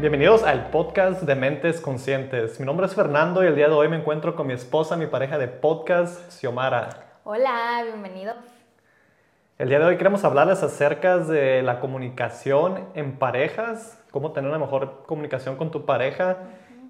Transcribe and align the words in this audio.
Bienvenidos 0.00 0.44
al 0.44 0.70
podcast 0.70 1.24
de 1.24 1.34
Mentes 1.34 1.78
Conscientes. 1.78 2.58
Mi 2.58 2.64
nombre 2.64 2.86
es 2.86 2.94
Fernando 2.94 3.44
y 3.44 3.48
el 3.48 3.54
día 3.54 3.68
de 3.68 3.74
hoy 3.74 3.86
me 3.86 3.98
encuentro 3.98 4.34
con 4.34 4.46
mi 4.46 4.54
esposa, 4.54 4.96
mi 4.96 5.06
pareja 5.06 5.36
de 5.36 5.46
podcast, 5.46 6.30
Xiomara. 6.30 7.18
Hola, 7.22 7.82
bienvenido. 7.84 8.32
El 9.58 9.68
día 9.68 9.78
de 9.78 9.84
hoy 9.84 9.98
queremos 9.98 10.24
hablarles 10.24 10.62
acerca 10.62 11.18
de 11.18 11.60
la 11.60 11.80
comunicación 11.80 12.86
en 12.94 13.18
parejas, 13.18 14.02
cómo 14.10 14.32
tener 14.32 14.48
una 14.48 14.58
mejor 14.58 15.02
comunicación 15.04 15.56
con 15.56 15.70
tu 15.70 15.84
pareja. 15.84 16.38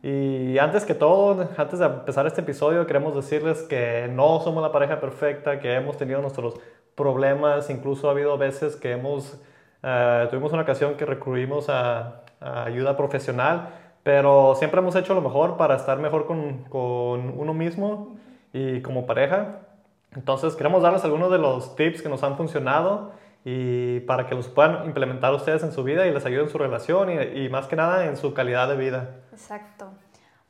Y 0.04 0.56
antes 0.58 0.84
que 0.84 0.94
todo, 0.94 1.49
antes 1.57 1.80
de 1.80 1.86
empezar 1.86 2.29
este 2.29 2.43
episodio, 2.43 2.86
queremos 2.86 3.16
decirles 3.16 3.63
que 3.63 4.08
no 4.08 4.38
somos 4.38 4.63
la 4.63 4.71
pareja 4.71 5.00
perfecta, 5.00 5.58
que 5.58 5.74
hemos 5.74 5.96
tenido 5.96 6.22
nuestros 6.22 6.54
problemas, 6.94 7.71
incluso 7.71 8.07
ha 8.07 8.13
habido 8.13 8.38
veces 8.38 8.77
que 8.77 8.93
hemos, 8.93 9.36
eh, 9.82 10.26
tuvimos 10.30 10.52
una 10.52 10.62
ocasión 10.62 10.94
que 10.96 11.07
recurrimos 11.07 11.68
a, 11.68 12.22
a, 12.40 12.64
ayuda 12.64 12.96
profesional, 12.96 13.71
pero 14.02 14.54
siempre 14.57 14.80
hemos 14.80 14.94
hecho 14.96 15.14
lo 15.14 15.21
mejor 15.21 15.57
para 15.57 15.76
estar 15.76 15.98
mejor 15.98 16.26
con, 16.26 16.64
con 16.64 17.38
uno 17.38 17.54
mismo 17.54 18.16
y 18.52 18.80
como 18.82 19.07
pareja. 19.07 19.61
Entonces 20.14 20.57
queremos 20.57 20.82
darles 20.82 21.04
algunos 21.04 21.30
de 21.30 21.38
los 21.38 21.76
tips 21.76 22.02
que 22.02 22.08
nos 22.08 22.22
han 22.22 22.36
funcionado 22.36 23.12
y 23.44 24.00
para 24.00 24.26
que 24.26 24.35
los 24.35 24.48
puedan 24.48 24.85
implementar 24.85 25.32
ustedes 25.32 25.62
en 25.62 25.72
su 25.72 25.82
vida 25.82 26.07
y 26.07 26.12
les 26.12 26.26
ayude 26.26 26.43
en 26.43 26.50
su 26.50 26.58
relación 26.58 27.10
y, 27.10 27.44
y, 27.44 27.49
más 27.49 27.66
que 27.66 27.76
nada 27.76 28.07
en 28.07 28.16
su 28.16 28.35
calidad 28.35 28.68
de 28.68 28.76
vida. 28.76 29.16
Exacto. 29.32 29.90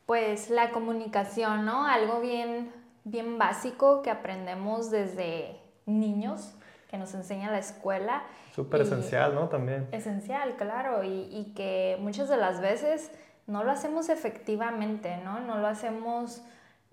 Pues 0.07 0.51
la 0.51 0.71
comunicación, 0.71 1.65
¿no? 1.65 1.87
Algo 1.87 2.21
bien, 2.21 2.73
bien 3.05 3.38
básico 3.38 4.02
que 4.02 4.10
aprendemos 4.10 4.90
desde 4.90 5.60
niños, 5.87 6.55
que 6.91 6.99
nos 6.99 7.15
enseña 7.15 7.52
la 7.52 7.59
escuela. 7.59 8.24
Súper 8.52 8.80
esencial, 8.80 9.35
¿no? 9.35 9.49
También. 9.49 9.87
Esencial, 9.93 10.57
claro, 10.57 11.05
y, 11.05 11.29
y, 11.30 11.52
que 11.55 11.96
muchas 12.01 12.29
de 12.29 12.37
las 12.37 12.60
veces 12.60 13.13
no 13.46 13.63
lo 13.63 13.71
hacemos 13.71 14.09
efectivamente, 14.09 15.18
¿no? 15.24 15.38
No 15.38 15.59
lo 15.59 15.68
hacemos 15.68 16.43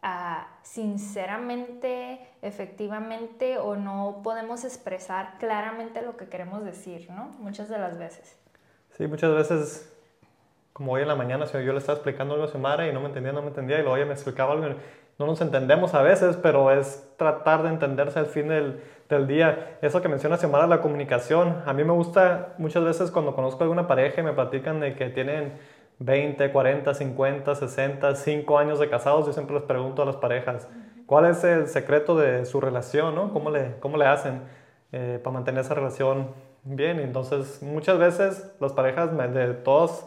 uh, 0.03 0.44
sinceramente, 0.62 2.20
efectivamente, 2.44 3.58
o 3.58 3.75
no 3.75 4.22
podemos 4.23 4.64
expresar 4.64 5.40
claramente 5.40 6.03
lo 6.03 6.16
que 6.16 6.28
queremos 6.28 6.64
decir, 6.64 7.09
¿no? 7.09 7.30
Muchas 7.40 7.68
de 7.68 7.80
las 7.80 7.98
veces. 7.98 8.38
Sí, 8.98 9.08
muchas 9.08 9.34
veces, 9.34 9.92
como 10.73 10.94
hoy 10.94 11.02
en 11.02 11.08
la 11.08 11.16
mañana, 11.16 11.45
yo 11.45 11.73
le 11.73 11.80
estaba 11.80 11.98
explicando 11.98 12.36
algo 12.36 12.45
a 12.45 12.50
Xiomara 12.50 12.88
y 12.88 12.94
no 12.94 13.00
me 13.00 13.08
entendía, 13.08 13.31
no 13.31 13.42
me 13.42 13.48
entendía, 13.48 13.80
y 13.80 13.81
luego 13.81 13.98
ella 13.98 14.06
me 14.06 14.14
explicaba 14.14 14.53
algo. 14.53 14.75
No 15.20 15.26
nos 15.26 15.42
entendemos 15.42 15.94
a 15.94 16.02
veces, 16.02 16.38
pero 16.38 16.72
es 16.72 17.08
tratar 17.18 17.64
de 17.64 17.70
entenderse 17.70 18.20
al 18.20 18.28
fin 18.28 18.50
del, 18.50 18.82
del 19.10 19.26
día. 19.26 19.78
Eso 19.82 20.02
que 20.02 20.09
menciona 20.09 20.38
Xiomara, 20.38 20.68
la 20.68 20.82
comunicación. 20.82 21.64
A 21.66 21.74
mí 21.74 21.84
me 21.84 21.94
gusta 21.94 22.54
muchas 22.59 22.84
veces 22.84 23.09
cuando 23.09 23.36
conozco 23.36 23.62
a 23.62 23.64
alguna 23.64 23.88
pareja 23.88 24.22
y 24.22 24.24
me 24.24 24.34
platican 24.34 24.80
de 24.80 24.94
que 24.96 25.09
tienen 25.09 25.54
20, 26.00 26.52
40, 26.52 26.94
50, 26.94 27.56
60, 27.56 28.16
5 28.16 28.59
años 28.59 28.80
de 28.80 28.90
casados, 28.90 29.26
yo 29.26 29.34
siempre 29.34 29.56
les 29.56 29.64
pregunto 29.64 30.04
a 30.04 30.06
las 30.06 30.18
parejas, 30.18 30.68
¿cuál 31.06 31.26
es 31.26 31.44
el 31.44 31.68
secreto 31.68 32.16
de 32.16 32.46
su 32.46 32.62
relación? 32.62 33.16
¿no? 33.16 33.34
¿Cómo, 33.34 33.50
le, 33.50 33.76
¿Cómo 33.80 33.98
le 33.98 34.06
hacen 34.06 34.42
eh, 34.92 35.20
para 35.24 35.34
mantener 35.34 35.62
esa 35.62 35.74
relación 35.74 36.30
bien? 36.64 37.00
entonces, 37.00 37.64
muchas 37.64 37.98
veces 37.98 38.52
las 38.59 38.74
parejas 38.74 39.18
de 39.34 39.54
todos 39.56 40.06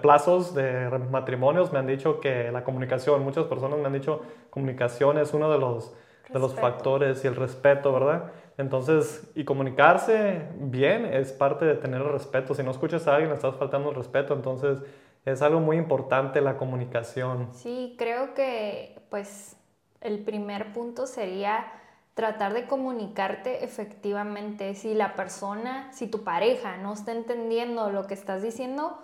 plazos 0.00 0.54
de 0.54 0.88
matrimonios 1.10 1.72
me 1.72 1.80
han 1.80 1.86
dicho 1.86 2.20
que 2.20 2.52
la 2.52 2.62
comunicación, 2.62 3.22
muchas 3.22 3.46
personas 3.46 3.78
me 3.80 3.86
han 3.86 3.92
dicho 3.92 4.22
comunicación 4.50 5.18
es 5.18 5.34
uno 5.34 5.50
de 5.50 5.58
los, 5.58 5.92
de 6.32 6.38
los 6.38 6.54
factores 6.54 7.24
y 7.24 7.26
el 7.26 7.34
respeto, 7.34 7.92
¿verdad? 7.92 8.30
Entonces, 8.58 9.28
y 9.34 9.44
comunicarse 9.44 10.48
bien 10.56 11.04
es 11.06 11.32
parte 11.32 11.64
de 11.64 11.74
tener 11.74 12.00
el 12.00 12.12
respeto. 12.12 12.54
Si 12.54 12.62
no 12.62 12.70
escuchas 12.70 13.08
a 13.08 13.14
alguien, 13.14 13.30
le 13.30 13.36
estás 13.36 13.56
faltando 13.56 13.88
el 13.90 13.96
respeto. 13.96 14.34
Entonces, 14.34 14.78
es 15.24 15.42
algo 15.42 15.58
muy 15.58 15.78
importante 15.78 16.40
la 16.40 16.56
comunicación. 16.56 17.48
Sí, 17.52 17.96
creo 17.98 18.34
que 18.34 19.02
pues 19.08 19.56
el 20.00 20.20
primer 20.20 20.72
punto 20.72 21.06
sería 21.06 21.66
tratar 22.14 22.52
de 22.52 22.66
comunicarte 22.66 23.64
efectivamente. 23.64 24.74
Si 24.74 24.94
la 24.94 25.16
persona, 25.16 25.92
si 25.92 26.06
tu 26.06 26.22
pareja 26.22 26.76
no 26.76 26.92
está 26.92 27.12
entendiendo 27.12 27.90
lo 27.90 28.06
que 28.06 28.14
estás 28.14 28.42
diciendo, 28.42 28.98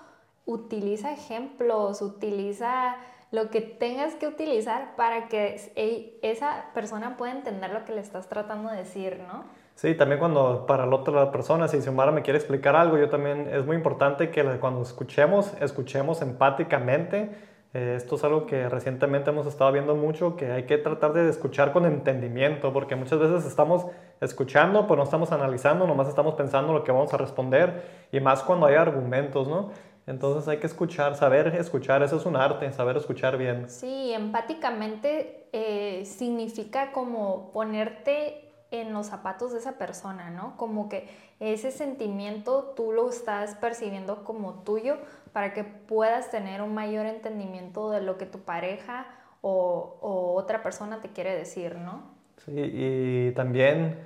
utiliza 0.49 1.13
ejemplos, 1.13 2.01
utiliza 2.01 2.97
lo 3.31 3.51
que 3.51 3.61
tengas 3.61 4.15
que 4.15 4.27
utilizar 4.27 4.97
para 4.97 5.29
que 5.29 6.19
esa 6.23 6.65
persona 6.73 7.19
pueda 7.19 7.33
entender 7.33 7.71
lo 7.71 7.85
que 7.85 7.93
le 7.93 8.01
estás 8.01 8.29
tratando 8.29 8.71
de 8.71 8.79
decir, 8.79 9.21
¿no? 9.29 9.45
Sí, 9.75 9.95
también 9.95 10.19
cuando 10.19 10.65
para 10.67 10.87
la 10.87 10.97
otra 10.97 11.31
persona, 11.31 11.69
si 11.69 11.81
Xiomara 11.83 12.11
me 12.11 12.23
quiere 12.23 12.39
explicar 12.39 12.75
algo, 12.75 12.97
yo 12.97 13.11
también 13.11 13.49
es 13.53 13.65
muy 13.67 13.77
importante 13.77 14.31
que 14.31 14.43
cuando 14.59 14.83
escuchemos, 14.83 15.53
escuchemos 15.61 16.23
empáticamente. 16.23 17.31
Eh, 17.75 17.95
esto 17.97 18.17
es 18.17 18.25
algo 18.25 18.47
que 18.47 18.67
recientemente 18.71 19.29
hemos 19.29 19.47
estado 19.47 19.71
viendo 19.71 19.95
mucho, 19.95 20.37
que 20.37 20.51
hay 20.51 20.63
que 20.65 20.79
tratar 20.79 21.13
de 21.13 21.29
escuchar 21.29 21.73
con 21.73 21.85
entendimiento, 21.85 22.73
porque 22.73 22.97
muchas 22.97 23.19
veces 23.19 23.45
estamos 23.45 23.87
escuchando, 24.23 24.87
pero 24.87 24.97
no 24.97 25.03
estamos 25.03 25.33
analizando, 25.33 25.87
nomás 25.87 26.09
estamos 26.09 26.35
pensando 26.35 26.73
lo 26.73 26.83
que 26.83 26.91
vamos 26.91 27.13
a 27.13 27.19
responder, 27.19 27.83
y 28.11 28.21
más 28.21 28.43
cuando 28.43 28.67
hay 28.67 28.77
argumentos, 28.77 29.49
¿no? 29.49 29.71
Entonces 30.09 30.49
hay 30.49 30.57
que 30.57 30.67
escuchar, 30.67 31.17
saber 31.17 31.55
escuchar, 31.55 32.03
eso 32.03 32.17
es 32.17 32.25
un 32.25 32.35
arte, 32.35 32.73
saber 32.73 32.97
escuchar 32.97 33.37
bien. 33.37 33.69
Sí, 33.69 34.11
empáticamente 34.15 35.47
eh, 35.53 36.07
significa 36.07 36.93
como 36.93 37.53
ponerte 37.53 38.51
en 38.71 38.95
los 38.95 39.07
zapatos 39.07 39.53
de 39.53 39.59
esa 39.59 39.77
persona, 39.77 40.31
¿no? 40.31 40.57
Como 40.57 40.89
que 40.89 41.09
ese 41.41 41.71
sentimiento 41.71 42.73
tú 42.75 42.91
lo 42.91 43.11
estás 43.11 43.55
percibiendo 43.57 44.25
como 44.25 44.63
tuyo 44.63 44.97
para 45.35 45.53
que 45.53 45.63
puedas 45.65 46.31
tener 46.31 46.63
un 46.63 46.73
mayor 46.73 47.05
entendimiento 47.05 47.91
de 47.91 48.01
lo 48.01 48.17
que 48.17 48.25
tu 48.25 48.39
pareja 48.39 49.07
o, 49.43 49.99
o 50.01 50.35
otra 50.37 50.63
persona 50.63 51.03
te 51.03 51.11
quiere 51.11 51.37
decir, 51.37 51.77
¿no? 51.77 52.03
Sí, 52.47 52.55
y 52.57 53.33
también 53.33 53.99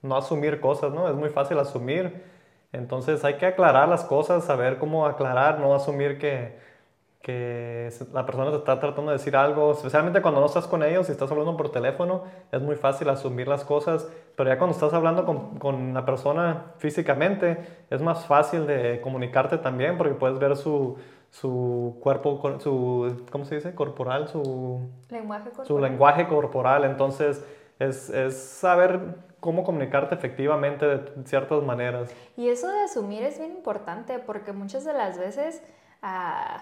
no 0.00 0.16
asumir 0.16 0.60
cosas, 0.60 0.92
¿no? 0.92 1.08
Es 1.08 1.16
muy 1.16 1.28
fácil 1.28 1.58
asumir. 1.58 2.29
Entonces 2.72 3.24
hay 3.24 3.34
que 3.34 3.46
aclarar 3.46 3.88
las 3.88 4.04
cosas, 4.04 4.44
saber 4.44 4.78
cómo 4.78 5.06
aclarar, 5.06 5.58
no 5.58 5.74
asumir 5.74 6.18
que, 6.18 6.56
que 7.20 7.90
la 8.12 8.24
persona 8.24 8.50
te 8.50 8.56
está 8.58 8.78
tratando 8.78 9.10
de 9.10 9.18
decir 9.18 9.36
algo, 9.36 9.72
especialmente 9.72 10.22
cuando 10.22 10.40
no 10.40 10.46
estás 10.46 10.66
con 10.66 10.82
ellos 10.82 11.08
y 11.08 11.12
estás 11.12 11.30
hablando 11.30 11.56
por 11.56 11.70
teléfono, 11.70 12.24
es 12.52 12.62
muy 12.62 12.76
fácil 12.76 13.08
asumir 13.08 13.48
las 13.48 13.64
cosas, 13.64 14.08
pero 14.36 14.48
ya 14.48 14.58
cuando 14.58 14.74
estás 14.74 14.94
hablando 14.94 15.26
con, 15.26 15.58
con 15.58 15.92
la 15.94 16.04
persona 16.04 16.72
físicamente, 16.78 17.58
es 17.90 18.00
más 18.00 18.24
fácil 18.26 18.66
de 18.66 19.00
comunicarte 19.00 19.58
también 19.58 19.98
porque 19.98 20.14
puedes 20.14 20.38
ver 20.38 20.56
su, 20.56 20.96
su 21.30 21.98
cuerpo, 22.00 22.40
su, 22.60 23.26
¿cómo 23.30 23.44
se 23.44 23.56
dice? 23.56 23.74
Corporal, 23.74 24.28
su 24.28 24.88
lenguaje 25.10 25.50
corporal. 25.50 25.66
Su 25.66 25.78
lenguaje 25.78 26.28
corporal, 26.28 26.84
entonces 26.84 27.44
es, 27.78 28.10
es 28.10 28.36
saber 28.38 29.00
cómo 29.40 29.64
comunicarte 29.64 30.14
efectivamente 30.14 30.86
de 30.86 31.24
ciertas 31.24 31.62
maneras. 31.62 32.14
Y 32.36 32.48
eso 32.48 32.68
de 32.68 32.82
asumir 32.82 33.22
es 33.24 33.38
bien 33.38 33.52
importante 33.52 34.18
porque 34.18 34.52
muchas 34.52 34.84
de 34.84 34.92
las 34.92 35.18
veces... 35.18 35.62
Uh, 36.02 36.60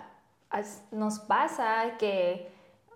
nos 0.91 1.19
pasa 1.19 1.97
que, 1.99 2.51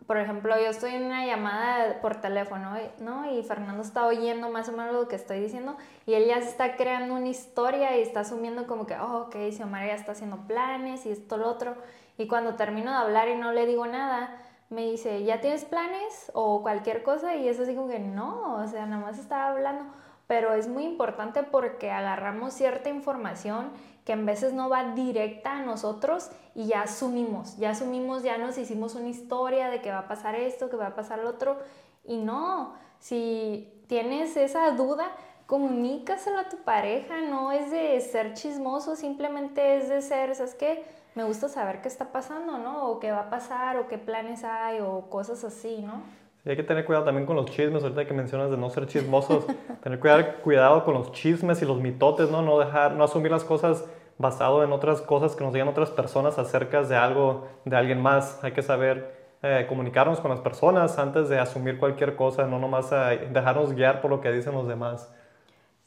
por 0.07 0.17
ejemplo, 0.17 0.55
yo 0.57 0.71
estoy 0.71 0.95
en 0.95 1.05
una 1.05 1.27
llamada 1.27 2.01
por 2.01 2.21
teléfono, 2.21 2.77
¿no? 2.99 3.31
Y 3.31 3.43
Fernando 3.43 3.83
está 3.83 4.07
oyendo 4.07 4.51
más 4.51 4.69
o 4.69 4.73
menos 4.73 4.95
lo 4.95 5.09
que 5.09 5.17
estoy 5.17 5.41
diciendo 5.41 5.77
y 6.07 6.15
él 6.15 6.27
ya 6.27 6.41
se 6.41 6.49
está 6.49 6.77
creando 6.77 7.15
una 7.15 7.29
historia 7.29 7.97
y 7.97 8.03
está 8.03 8.21
asumiendo 8.21 8.67
como 8.67 8.87
que, 8.87 8.97
oh, 8.97 9.27
ok, 9.27 9.37
Xiomara 9.51 9.87
ya 9.87 9.95
está 9.95 10.13
haciendo 10.13 10.39
planes 10.47 11.07
y 11.07 11.11
esto, 11.11 11.37
lo 11.37 11.49
otro. 11.49 11.77
Y 12.19 12.27
cuando 12.27 12.55
termino 12.55 12.91
de 12.91 12.99
hablar 12.99 13.29
y 13.29 13.37
no 13.37 13.53
le 13.53 13.67
digo 13.67 13.87
nada, 13.87 14.39
me 14.73 14.91
dice, 14.91 15.25
¿ya 15.25 15.41
tienes 15.41 15.65
planes? 15.65 16.31
O 16.35 16.63
cualquier 16.63 17.03
cosa 17.03 17.37
y 17.37 17.49
es 17.49 17.61
así 17.61 17.75
como 17.75 17.89
que 17.89 17.99
no, 17.99 18.57
o 18.57 18.67
sea, 18.67 18.87
nada 18.87 19.03
más 19.03 19.19
estaba 19.19 19.49
hablando. 19.49 19.85
Pero 20.27 20.55
es 20.55 20.69
muy 20.69 20.85
importante 20.85 21.43
porque 21.43 21.91
agarramos 21.91 22.55
cierta 22.55 22.89
información 22.89 23.71
que 24.05 24.13
en 24.13 24.27
veces 24.27 24.53
no 24.53 24.69
va 24.69 24.95
directa 24.95 25.59
a 25.59 25.63
nosotros 25.63 26.31
y 26.55 26.67
ya 26.67 26.83
asumimos, 26.83 27.57
ya 27.59 27.71
asumimos, 27.71 28.23
ya 28.23 28.39
nos 28.39 28.59
hicimos 28.59 28.95
una 28.95 29.09
historia 29.09 29.69
de 29.69 29.81
que 29.81 29.91
va 29.91 30.01
a 30.01 30.09
pasar 30.09 30.35
esto, 30.35 30.71
que 30.71 30.77
va 30.77 30.89
a 30.89 30.95
pasar 30.95 31.21
lo 31.21 31.31
otro, 31.31 31.59
y 32.05 32.17
no, 32.17 32.75
si 32.99 33.85
tienes 33.87 34.37
esa 34.37 34.71
duda, 34.73 35.13
comunícaselo 35.47 36.39
a 36.39 36.49
tu 36.49 36.57
pareja, 36.59 37.21
no 37.21 37.53
es 37.53 37.71
de 37.71 38.01
ser 38.01 38.35
chismoso, 38.35 38.97
simplemente 38.97 39.77
es 39.77 39.89
de 39.89 40.03
ser, 40.03 40.35
¿sabes 40.35 40.55
qué? 40.55 40.85
Me 41.15 41.25
gusta 41.25 41.49
saber 41.49 41.83
qué 41.83 41.89
está 41.89 42.11
pasando, 42.11 42.59
¿no? 42.59 42.89
O 42.89 43.01
qué 43.01 43.13
va 43.13 43.21
a 43.21 43.31
pasar, 43.31 43.77
o 43.77 43.87
qué 43.89 43.99
planes 43.99 44.45
hay, 44.45 44.81
o 44.81 45.11
cosas 45.11 45.45
así, 45.45 45.83
¿no? 45.83 46.03
Sí, 46.43 46.51
hay 46.51 46.57
que 46.57 46.63
tener 46.63 46.85
cuidado 46.85 47.05
también 47.05 47.27
con 47.27 47.37
los 47.37 47.47
chismes, 47.47 47.83
ahorita 47.83 48.07
que 48.07 48.15
mencionas 48.15 48.51
de 48.51 48.57
no 48.57 48.71
ser 48.71 48.87
chismosos, 48.87 49.47
tener 49.83 50.01
cuidado, 50.01 50.25
cuidado 50.43 50.85
con 50.85 50.95
los 50.95 51.13
chismes 51.13 51.61
y 51.63 51.67
los 51.67 51.81
mitotes, 51.81 52.31
¿no? 52.31 52.43
No 52.43 52.59
dejar, 52.59 52.93
no 52.93 53.05
asumir 53.05 53.31
las 53.31 53.45
cosas 53.45 53.85
basado 54.19 54.65
en 54.65 54.73
otras 54.73 55.03
cosas 55.03 55.37
que 55.37 55.45
nos 55.45 55.53
digan 55.53 55.69
otras 55.69 55.91
personas 55.91 56.39
acerca 56.39 56.83
de 56.83 56.97
algo, 56.97 57.49
de 57.65 57.77
alguien 57.77 58.01
más. 58.01 58.43
Hay 58.43 58.53
que 58.53 58.63
saber 58.63 59.15
eh, 59.43 59.67
comunicarnos 59.69 60.21
con 60.21 60.31
las 60.31 60.41
personas 60.41 60.99
antes 60.99 61.29
de 61.29 61.39
asumir 61.39 61.79
cualquier 61.79 62.17
cosa, 62.17 62.47
no 62.47 62.59
nomás 62.59 62.91
eh, 62.93 63.29
dejarnos 63.33 63.75
guiar 63.75 64.01
por 64.01 64.11
lo 64.11 64.21
que 64.21 64.33
dicen 64.33 64.55
los 64.55 64.67
demás. 64.67 65.13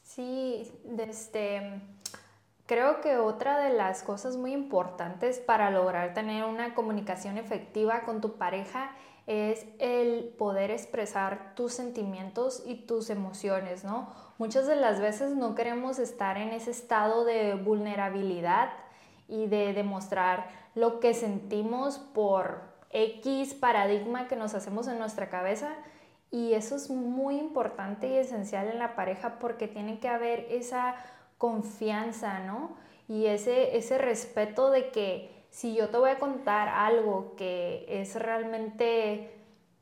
Sí, 0.02 0.70
este, 0.98 1.80
Creo 2.66 3.00
que 3.00 3.16
otra 3.16 3.58
de 3.58 3.72
las 3.72 4.02
cosas 4.02 4.36
muy 4.36 4.52
importantes 4.52 5.38
para 5.38 5.70
lograr 5.70 6.14
tener 6.14 6.44
una 6.44 6.74
comunicación 6.74 7.38
efectiva 7.38 8.02
con 8.02 8.20
tu 8.20 8.32
pareja 8.38 8.90
es 9.28 9.66
el 9.78 10.34
poder 10.36 10.72
expresar 10.72 11.54
tus 11.54 11.72
sentimientos 11.72 12.64
y 12.66 12.74
tus 12.74 13.10
emociones, 13.10 13.84
¿no? 13.84 14.12
Muchas 14.38 14.66
de 14.66 14.76
las 14.76 15.00
veces 15.00 15.36
no 15.36 15.54
queremos 15.54 15.98
estar 16.00 16.38
en 16.38 16.50
ese 16.50 16.72
estado 16.72 17.24
de 17.24 17.54
vulnerabilidad 17.54 18.70
y 19.28 19.46
de 19.46 19.72
demostrar 19.72 20.48
lo 20.74 20.98
que 20.98 21.14
sentimos 21.14 21.98
por 21.98 22.62
X 22.90 23.54
paradigma 23.54 24.28
que 24.28 24.36
nos 24.36 24.54
hacemos 24.54 24.88
en 24.88 24.98
nuestra 24.98 25.28
cabeza. 25.28 25.72
Y 26.30 26.54
eso 26.54 26.76
es 26.76 26.90
muy 26.90 27.38
importante 27.38 28.08
y 28.08 28.16
esencial 28.16 28.68
en 28.68 28.78
la 28.78 28.96
pareja 28.96 29.38
porque 29.38 29.68
tiene 29.68 30.00
que 30.00 30.08
haber 30.08 30.46
esa 30.50 30.96
confianza, 31.38 32.40
¿no? 32.40 32.76
Y 33.08 33.26
ese, 33.26 33.76
ese 33.76 33.98
respeto 33.98 34.70
de 34.70 34.90
que 34.90 35.46
si 35.50 35.74
yo 35.74 35.88
te 35.88 35.98
voy 35.98 36.10
a 36.10 36.18
contar 36.18 36.68
algo 36.68 37.34
que 37.36 37.86
es 37.88 38.14
realmente, 38.16 39.30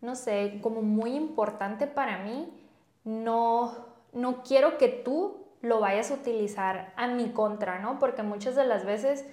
no 0.01 0.15
sé, 0.15 0.59
como 0.63 0.83
muy 0.83 1.15
importante 1.15 1.87
para 1.87 2.19
mí, 2.19 2.53
no, 3.05 3.73
no 4.13 4.43
quiero 4.43 4.79
que 4.79 4.89
tú 4.89 5.45
lo 5.63 5.81
vayas 5.81 6.11
a 6.11 6.15
utilizar 6.15 6.93
a 6.97 7.07
mi 7.07 7.31
contra, 7.31 7.79
¿no? 7.79 7.99
Porque 7.99 8.23
muchas 8.23 8.55
de 8.55 8.65
las 8.65 8.85
veces 8.85 9.27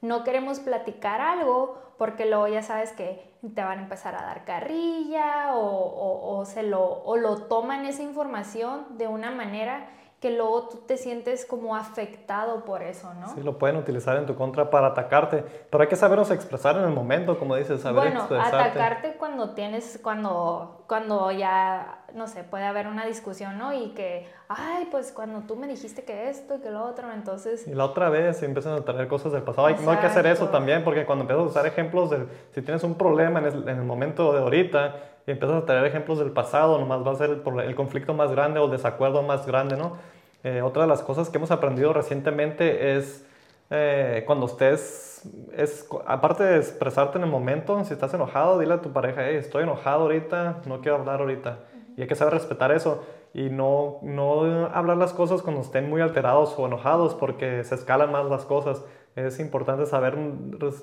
no 0.00 0.24
queremos 0.24 0.60
platicar 0.60 1.20
algo 1.20 1.78
porque 1.98 2.26
luego 2.26 2.48
ya 2.48 2.62
sabes 2.62 2.92
que 2.92 3.32
te 3.54 3.62
van 3.62 3.78
a 3.78 3.82
empezar 3.82 4.14
a 4.14 4.22
dar 4.22 4.44
carrilla 4.44 5.54
o, 5.54 6.38
o, 6.38 6.44
se 6.44 6.62
lo, 6.62 7.02
o 7.04 7.16
lo 7.16 7.42
toman 7.42 7.84
esa 7.86 8.02
información 8.02 8.98
de 8.98 9.06
una 9.06 9.30
manera 9.30 9.86
que 10.24 10.30
luego 10.30 10.70
tú 10.70 10.78
te 10.86 10.96
sientes 10.96 11.44
como 11.44 11.76
afectado 11.76 12.64
por 12.64 12.82
eso, 12.82 13.12
¿no? 13.12 13.28
Sí, 13.34 13.42
lo 13.42 13.58
pueden 13.58 13.76
utilizar 13.76 14.16
en 14.16 14.24
tu 14.24 14.34
contra 14.34 14.70
para 14.70 14.86
atacarte, 14.86 15.44
pero 15.68 15.82
hay 15.82 15.88
que 15.88 15.96
sabernos 15.96 16.30
expresar 16.30 16.78
en 16.78 16.84
el 16.84 16.92
momento, 16.92 17.38
como 17.38 17.56
dices, 17.56 17.82
saber 17.82 18.04
bueno, 18.04 18.22
atacarte 18.40 19.16
cuando 19.18 19.50
tienes, 19.50 20.00
cuando, 20.02 20.82
cuando 20.86 21.30
ya, 21.30 22.06
no 22.14 22.26
sé, 22.26 22.42
puede 22.42 22.64
haber 22.64 22.86
una 22.86 23.04
discusión, 23.04 23.58
¿no? 23.58 23.74
Y 23.74 23.90
que, 23.90 24.26
ay, 24.48 24.88
pues 24.90 25.12
cuando 25.12 25.40
tú 25.40 25.56
me 25.56 25.66
dijiste 25.66 26.04
que 26.04 26.30
esto 26.30 26.54
y 26.54 26.60
que 26.60 26.70
lo 26.70 26.84
otro, 26.84 27.12
entonces... 27.12 27.68
Y 27.68 27.74
la 27.74 27.84
otra 27.84 28.08
vez 28.08 28.42
empiezan 28.42 28.78
a 28.78 28.80
traer 28.80 29.08
cosas 29.08 29.30
del 29.30 29.42
pasado. 29.42 29.68
no 29.68 29.90
hay 29.90 29.98
que 29.98 30.06
hacer 30.06 30.26
eso 30.26 30.48
también, 30.48 30.84
porque 30.84 31.04
cuando 31.04 31.24
empiezas 31.24 31.44
a 31.44 31.48
usar 31.50 31.66
ejemplos 31.66 32.08
de, 32.08 32.24
si 32.54 32.62
tienes 32.62 32.82
un 32.82 32.94
problema 32.94 33.40
en 33.40 33.44
el, 33.44 33.68
en 33.68 33.76
el 33.76 33.84
momento 33.84 34.32
de 34.32 34.38
ahorita, 34.38 34.96
y 35.26 35.30
empiezas 35.30 35.62
a 35.62 35.66
traer 35.66 35.84
ejemplos 35.84 36.18
del 36.18 36.32
pasado, 36.32 36.78
nomás 36.78 37.06
va 37.06 37.12
a 37.12 37.14
ser 37.14 37.28
el, 37.30 37.60
el 37.60 37.74
conflicto 37.74 38.14
más 38.14 38.30
grande 38.30 38.60
o 38.60 38.66
el 38.66 38.70
desacuerdo 38.70 39.22
más 39.22 39.46
grande, 39.46 39.76
¿no? 39.76 40.13
Eh, 40.44 40.60
otra 40.60 40.82
de 40.82 40.88
las 40.88 41.02
cosas 41.02 41.30
que 41.30 41.38
hemos 41.38 41.50
aprendido 41.50 41.94
recientemente 41.94 42.96
es 42.96 43.26
eh, 43.70 44.24
cuando 44.26 44.44
estés, 44.44 45.22
es, 45.56 45.88
aparte 46.06 46.44
de 46.44 46.58
expresarte 46.58 47.16
en 47.16 47.24
el 47.24 47.30
momento, 47.30 47.82
si 47.84 47.94
estás 47.94 48.12
enojado, 48.12 48.58
dile 48.58 48.74
a 48.74 48.82
tu 48.82 48.92
pareja, 48.92 49.28
estoy 49.30 49.62
enojado 49.62 50.02
ahorita, 50.02 50.60
no 50.66 50.82
quiero 50.82 50.98
hablar 50.98 51.20
ahorita. 51.20 51.60
Y 51.96 52.02
hay 52.02 52.06
que 52.06 52.14
saber 52.14 52.34
respetar 52.34 52.72
eso 52.72 53.04
y 53.32 53.48
no, 53.48 53.98
no 54.02 54.66
hablar 54.66 54.98
las 54.98 55.14
cosas 55.14 55.40
cuando 55.40 55.62
estén 55.62 55.88
muy 55.88 56.02
alterados 56.02 56.54
o 56.58 56.66
enojados 56.66 57.14
porque 57.14 57.64
se 57.64 57.74
escalan 57.74 58.12
más 58.12 58.26
las 58.26 58.44
cosas. 58.44 58.84
Es 59.16 59.40
importante 59.40 59.86
saber 59.86 60.14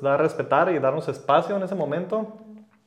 dar 0.02 0.22
respetar 0.22 0.72
y 0.72 0.80
darnos 0.80 1.08
espacio 1.08 1.56
en 1.56 1.64
ese 1.64 1.76
momento 1.76 2.40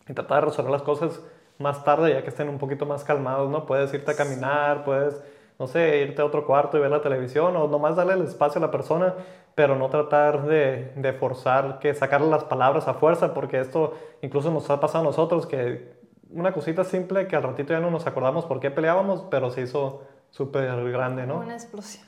y 0.08 0.12
tratar 0.12 0.40
de 0.40 0.50
resolver 0.50 0.72
las 0.72 0.82
cosas 0.82 1.20
más 1.58 1.84
tarde 1.84 2.12
ya 2.12 2.22
que 2.22 2.30
estén 2.30 2.48
un 2.48 2.58
poquito 2.58 2.84
más 2.84 3.04
calmados, 3.04 3.48
¿no? 3.48 3.64
Puedes 3.64 3.94
irte 3.94 4.10
a 4.10 4.16
caminar, 4.16 4.84
puedes 4.84 5.20
no 5.58 5.66
sé, 5.66 5.98
irte 5.98 6.22
a 6.22 6.24
otro 6.24 6.46
cuarto 6.46 6.76
y 6.76 6.80
ver 6.80 6.90
la 6.90 7.00
televisión 7.00 7.56
o 7.56 7.68
nomás 7.68 7.96
darle 7.96 8.14
el 8.14 8.22
espacio 8.22 8.58
a 8.58 8.62
la 8.62 8.70
persona, 8.70 9.14
pero 9.54 9.76
no 9.76 9.88
tratar 9.88 10.46
de, 10.46 10.92
de 10.96 11.12
forzar, 11.12 11.78
que 11.78 11.94
sacarle 11.94 12.28
las 12.28 12.44
palabras 12.44 12.88
a 12.88 12.94
fuerza, 12.94 13.34
porque 13.34 13.60
esto 13.60 13.94
incluso 14.22 14.50
nos 14.50 14.68
ha 14.70 14.80
pasado 14.80 15.04
a 15.04 15.06
nosotros, 15.06 15.46
que 15.46 15.94
una 16.30 16.52
cosita 16.52 16.84
simple 16.84 17.28
que 17.28 17.36
al 17.36 17.42
ratito 17.42 17.72
ya 17.72 17.80
no 17.80 17.90
nos 17.90 18.06
acordamos 18.06 18.44
por 18.46 18.60
qué 18.60 18.70
peleábamos, 18.70 19.24
pero 19.30 19.50
se 19.50 19.62
hizo 19.62 20.02
súper 20.30 20.90
grande, 20.90 21.26
¿no? 21.26 21.38
Una 21.38 21.54
explosión. 21.54 22.04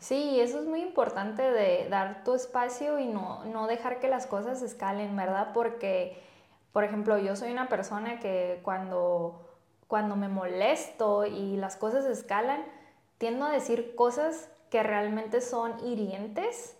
Sí, 0.00 0.40
eso 0.40 0.58
es 0.58 0.66
muy 0.66 0.80
importante 0.80 1.42
de 1.42 1.86
dar 1.88 2.24
tu 2.24 2.34
espacio 2.34 2.98
y 2.98 3.06
no, 3.06 3.44
no 3.44 3.66
dejar 3.66 4.00
que 4.00 4.08
las 4.08 4.26
cosas 4.26 4.62
escalen, 4.62 5.14
¿verdad? 5.14 5.50
Porque, 5.52 6.20
por 6.72 6.84
ejemplo, 6.84 7.18
yo 7.18 7.36
soy 7.36 7.52
una 7.52 7.68
persona 7.68 8.18
que 8.18 8.60
cuando, 8.62 9.46
cuando 9.86 10.16
me 10.16 10.28
molesto 10.28 11.26
y 11.26 11.56
las 11.56 11.76
cosas 11.76 12.06
escalan, 12.06 12.64
tiendo 13.20 13.44
a 13.44 13.50
decir 13.50 13.94
cosas 13.96 14.48
que 14.70 14.82
realmente 14.82 15.42
son 15.42 15.74
hirientes 15.86 16.74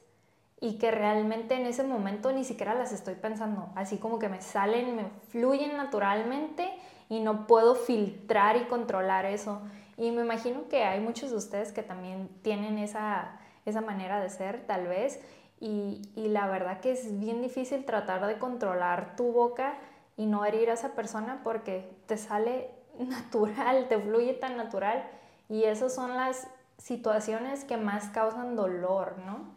y 0.59 0.79
que 0.79 0.91
realmente 0.91 1.55
en 1.55 1.67
ese 1.67 1.83
momento 1.83 2.33
ni 2.33 2.45
siquiera 2.45 2.75
las 2.75 2.93
estoy 2.93 3.15
pensando. 3.15 3.69
Así 3.75 3.99
como 3.99 4.19
que 4.19 4.31
me 4.31 4.41
salen, 4.41 4.97
me 4.97 5.05
fluyen 5.29 5.77
naturalmente 5.77 6.73
y 7.11 7.21
no 7.21 7.47
puedo 7.47 7.75
filtrar 7.75 8.57
y 8.57 8.65
controlar 8.65 9.27
eso. 9.27 9.61
Y 9.99 10.13
me 10.13 10.23
imagino 10.23 10.67
que 10.71 10.83
hay 10.83 11.01
muchos 11.01 11.31
de 11.31 11.37
ustedes 11.37 11.73
que 11.73 11.83
también 11.83 12.31
tienen 12.41 12.79
esa, 12.79 13.39
esa 13.67 13.83
manera 13.83 14.19
de 14.19 14.31
ser, 14.31 14.67
tal 14.67 14.87
vez. 14.87 15.23
Y, 15.61 16.01
y, 16.17 16.29
la 16.29 16.47
verdad 16.47 16.81
que 16.81 16.93
es 16.93 17.21
bien 17.21 17.43
difícil 17.43 17.85
tratar 17.85 18.27
de 18.27 18.39
controlar 18.39 19.15
tu 19.15 19.31
boca 19.31 19.75
y 20.17 20.25
no 20.25 20.47
herir 20.47 20.71
a 20.71 20.73
esa 20.73 20.95
persona 20.95 21.43
porque 21.45 21.87
te 22.07 22.17
sale 22.17 22.71
natural, 22.99 23.89
te 23.89 23.99
fluye 23.99 24.33
tan 24.33 24.57
natural 24.57 25.05
y 25.51 25.65
esas 25.65 25.93
son 25.93 26.17
las 26.17 26.47
situaciones 26.79 27.65
que 27.65 27.77
más 27.77 28.09
causan 28.11 28.57
dolor, 28.57 29.17
¿no? 29.27 29.53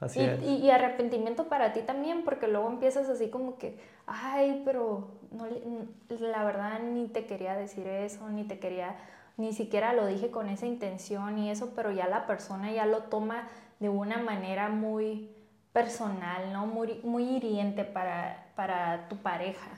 Así 0.00 0.20
y, 0.20 0.24
es. 0.24 0.42
Y, 0.42 0.70
arrepentimiento 0.70 1.48
para 1.48 1.72
ti 1.72 1.80
también, 1.80 2.24
porque 2.24 2.48
luego 2.48 2.68
empiezas 2.68 3.08
así 3.08 3.28
como 3.28 3.56
que, 3.58 3.78
ay, 4.06 4.62
pero 4.64 5.08
no, 5.30 5.46
la 6.18 6.44
verdad 6.44 6.80
ni 6.80 7.06
te 7.08 7.26
quería 7.26 7.54
decir 7.54 7.86
eso, 7.86 8.28
ni 8.28 8.44
te 8.44 8.58
quería, 8.58 8.96
ni 9.36 9.52
siquiera 9.52 9.92
lo 9.92 10.06
dije 10.06 10.30
con 10.30 10.48
esa 10.48 10.66
intención 10.66 11.38
y 11.38 11.50
eso, 11.50 11.72
pero 11.76 11.92
ya 11.92 12.08
la 12.08 12.26
persona 12.26 12.72
ya 12.72 12.86
lo 12.86 13.04
toma 13.04 13.46
de 13.78 13.90
una 13.90 14.18
manera 14.18 14.68
muy 14.68 15.30
personal, 15.72 16.52
¿no? 16.52 16.66
Muy, 16.66 17.00
muy 17.02 17.24
hiriente 17.24 17.84
para, 17.84 18.46
para 18.54 19.08
tu 19.08 19.16
pareja. 19.18 19.68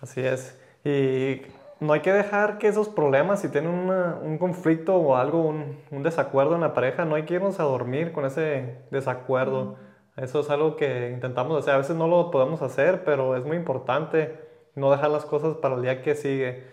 Así 0.00 0.20
es. 0.22 0.58
Y 0.84 1.42
no 1.80 1.92
hay 1.92 2.00
que 2.00 2.12
dejar 2.12 2.58
que 2.58 2.68
esos 2.68 2.88
problemas, 2.88 3.40
si 3.40 3.48
tienen 3.48 3.72
un 3.72 4.38
conflicto 4.38 4.96
o 4.96 5.16
algo, 5.16 5.42
un, 5.42 6.02
desacuerdo 6.02 6.54
en 6.54 6.62
la 6.62 6.74
pareja, 6.74 7.04
no 7.04 7.14
hay 7.16 7.24
que 7.24 7.34
irnos 7.34 7.60
a 7.60 7.64
dormir 7.64 8.12
con 8.12 8.24
ese 8.24 8.78
desacuerdo. 8.90 9.76
Eso 10.16 10.40
es 10.40 10.50
algo 10.50 10.76
que 10.76 11.10
intentamos 11.10 11.58
hacer. 11.58 11.74
A 11.74 11.78
veces 11.78 11.96
no 11.96 12.08
lo 12.08 12.30
podemos 12.30 12.62
hacer, 12.62 13.04
pero 13.04 13.36
es 13.36 13.44
muy 13.44 13.56
importante 13.56 14.38
no 14.74 14.90
dejar 14.90 15.10
las 15.10 15.26
cosas 15.26 15.56
para 15.56 15.74
el 15.74 15.82
día 15.82 16.02
que 16.02 16.14
sigue. 16.14 16.64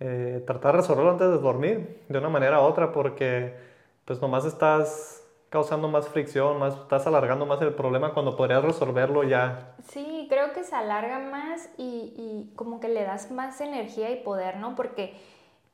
Eh, 0.00 0.42
tratar 0.46 0.72
de 0.72 0.78
resolverlo 0.82 1.12
antes 1.12 1.28
de 1.28 1.38
dormir, 1.38 2.02
de 2.08 2.18
una 2.18 2.28
manera 2.28 2.60
u 2.60 2.64
otra, 2.64 2.92
porque 2.92 3.54
pues 4.04 4.20
nomás 4.20 4.44
estás 4.44 5.21
causando 5.52 5.86
más 5.86 6.08
fricción, 6.08 6.58
más, 6.58 6.74
estás 6.74 7.06
alargando 7.06 7.44
más 7.44 7.60
el 7.60 7.74
problema 7.74 8.14
cuando 8.14 8.36
podrías 8.36 8.64
resolverlo 8.64 9.22
ya. 9.22 9.74
Sí, 9.90 10.26
creo 10.30 10.54
que 10.54 10.64
se 10.64 10.74
alarga 10.74 11.18
más 11.18 11.68
y, 11.76 12.14
y, 12.16 12.54
como 12.56 12.80
que 12.80 12.88
le 12.88 13.04
das 13.04 13.30
más 13.30 13.60
energía 13.60 14.10
y 14.10 14.22
poder, 14.22 14.56
¿no? 14.56 14.74
Porque 14.74 15.14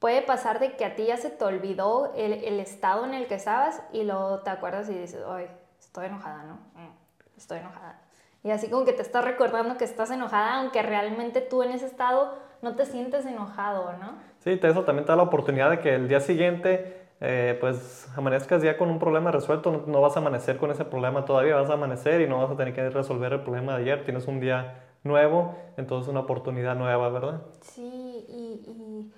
puede 0.01 0.21
pasar 0.21 0.59
de 0.59 0.77
que 0.77 0.85
a 0.85 0.97
ti 0.97 1.07
ya 1.07 1.17
se 1.17 1.31
te 1.31 1.45
olvidó 1.45 2.13
el, 2.17 2.33
el 2.33 2.59
estado 2.59 3.05
en 3.05 3.15
el 3.15 3.29
que 3.29 3.37
estabas 3.37 3.81
y 3.93 4.03
luego 4.03 4.41
te 4.41 4.51
acuerdas 4.51 4.91
y 4.91 4.95
dices, 4.95 5.23
ay, 5.29 5.47
estoy 5.79 6.07
enojada, 6.07 6.43
¿no? 6.43 6.55
Mm, 6.75 7.37
estoy 7.37 7.61
enojada. 7.61 8.01
Y 8.43 8.51
así 8.51 8.69
como 8.69 8.85
que 8.85 8.93
te 8.93 9.03
estás 9.03 9.25
recordando 9.25 9.79
que 9.79 9.85
estás 9.85 10.11
enojada, 10.11 10.55
aunque 10.55 10.83
realmente 10.83 11.41
tú 11.41 11.63
en 11.63 11.71
ese 11.71 11.87
estado 11.87 12.35
no 12.63 12.75
te 12.75 12.85
sientes 12.85 13.25
enojado, 13.27 13.93
¿no? 13.93 14.15
Sí, 14.41 14.59
eso 14.61 14.83
también 14.83 15.07
te 15.07 15.13
da 15.13 15.17
la 15.17 15.23
oportunidad 15.23 15.71
de 15.71 15.79
que 15.79 15.95
el 15.95 16.09
día 16.09 16.19
siguiente 16.19 17.08
eh, 17.21 17.57
pues 17.61 18.09
amanezcas 18.17 18.63
ya 18.63 18.77
con 18.77 18.91
un 18.91 19.01
problema 19.01 19.33
resuelto, 19.33 19.85
no, 19.87 20.01
vas 20.01 20.17
a 20.17 20.21
amanecer 20.21 20.57
con 20.57 20.71
ese 20.71 20.85
problema 20.85 21.25
todavía, 21.25 21.57
vas 21.57 21.69
a 21.69 21.73
amanecer 21.73 22.21
y 22.21 22.29
no 22.29 22.39
vas 22.39 22.51
a 22.51 22.57
tener 22.57 22.73
que 22.75 22.89
resolver 22.91 23.33
el 23.33 23.41
problema 23.41 23.77
de 23.77 23.83
ayer, 23.83 24.05
tienes 24.05 24.29
un 24.29 24.39
día 24.39 24.85
nuevo, 25.03 25.57
entonces 25.77 26.09
una 26.09 26.21
oportunidad 26.21 26.77
nueva, 26.77 27.09
¿verdad? 27.09 27.43
Sí, 27.61 28.25
y, 28.29 29.11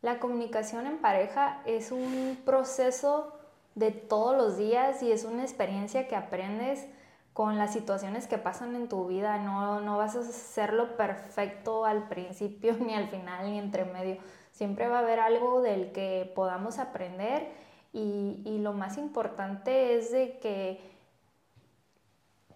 la 0.00 0.20
comunicación 0.20 0.86
en 0.86 0.98
pareja 0.98 1.60
es 1.66 1.90
un 1.90 2.38
proceso 2.44 3.36
de 3.74 3.90
todos 3.90 4.36
los 4.36 4.56
días 4.56 5.02
y 5.02 5.10
es 5.10 5.24
una 5.24 5.42
experiencia 5.42 6.06
que 6.06 6.14
aprendes 6.14 6.86
con 7.32 7.58
las 7.58 7.72
situaciones 7.72 8.28
que 8.28 8.38
pasan 8.38 8.76
en 8.76 8.88
tu 8.88 9.08
vida, 9.08 9.38
no, 9.38 9.80
no 9.80 9.98
vas 9.98 10.14
a 10.14 10.20
hacerlo 10.20 10.96
perfecto 10.96 11.84
al 11.84 12.06
principio, 12.06 12.76
ni 12.80 12.94
al 12.94 13.08
final, 13.08 13.50
ni 13.50 13.58
entre 13.58 13.84
medio 13.86 14.18
Siempre 14.58 14.88
va 14.88 14.96
a 14.96 15.02
haber 15.02 15.20
algo 15.20 15.62
del 15.62 15.92
que 15.92 16.32
podamos 16.34 16.80
aprender 16.80 17.46
y, 17.92 18.58
lo 18.60 18.72
más 18.72 18.98
importante 18.98 19.94
es 19.96 20.10
de 20.10 20.40
que, 20.40 20.80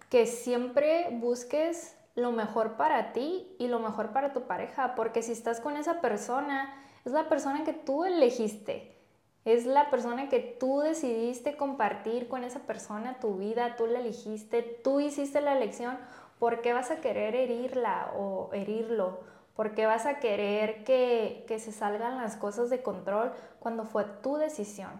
que 0.09 0.25
siempre 0.25 1.07
busques 1.13 1.95
lo 2.15 2.33
mejor 2.33 2.73
para 2.75 3.13
ti 3.13 3.55
y 3.57 3.69
lo 3.69 3.79
mejor 3.79 4.11
para 4.11 4.33
tu 4.33 4.41
pareja, 4.41 4.95
porque 4.95 5.21
si 5.21 5.31
estás 5.31 5.61
con 5.61 5.77
esa 5.77 6.01
persona, 6.01 6.75
es 7.05 7.13
la 7.13 7.29
persona 7.29 7.63
que 7.63 7.71
tú 7.71 8.03
elegiste. 8.03 8.97
Es 9.45 9.65
la 9.65 9.89
persona 9.89 10.27
que 10.27 10.41
tú 10.41 10.81
decidiste 10.81 11.55
compartir 11.55 12.27
con 12.27 12.43
esa 12.43 12.59
persona 12.67 13.21
tu 13.21 13.37
vida, 13.37 13.77
tú 13.77 13.87
la 13.87 13.99
elegiste, 13.99 14.61
tú 14.61 14.99
hiciste 14.99 15.39
la 15.39 15.55
elección. 15.55 15.97
¿Por 16.37 16.59
qué 16.59 16.73
vas 16.73 16.91
a 16.91 16.99
querer 16.99 17.33
herirla 17.33 18.11
o 18.17 18.49
herirlo? 18.51 19.21
¿Por 19.55 19.75
qué 19.75 19.85
vas 19.85 20.05
a 20.05 20.19
querer 20.19 20.83
que, 20.83 21.45
que 21.47 21.59
se 21.59 21.71
salgan 21.71 22.17
las 22.17 22.35
cosas 22.35 22.69
de 22.69 22.81
control 22.81 23.31
cuando 23.59 23.85
fue 23.85 24.05
tu 24.21 24.37
decisión? 24.37 24.91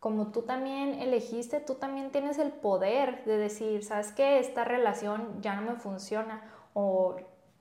Como 0.00 0.28
tú 0.28 0.42
también 0.42 0.94
elegiste, 0.94 1.60
tú 1.60 1.74
también 1.74 2.10
tienes 2.10 2.38
el 2.38 2.50
poder 2.50 3.24
de 3.24 3.36
decir, 3.36 3.84
¿sabes 3.84 4.12
qué? 4.12 4.38
Esta 4.38 4.64
relación 4.64 5.40
ya 5.42 5.54
no 5.54 5.70
me 5.70 5.76
funciona 5.76 6.42
o 6.74 7.16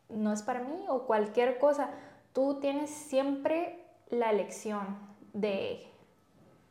no 0.10 0.34
es 0.34 0.42
para 0.42 0.62
mí 0.62 0.86
o 0.88 1.04
cualquier 1.04 1.60
cosa. 1.60 1.90
Tú 2.34 2.60
tienes 2.60 2.90
siempre 2.90 3.86
la 4.10 4.32
elección 4.32 4.98
de 5.34 5.86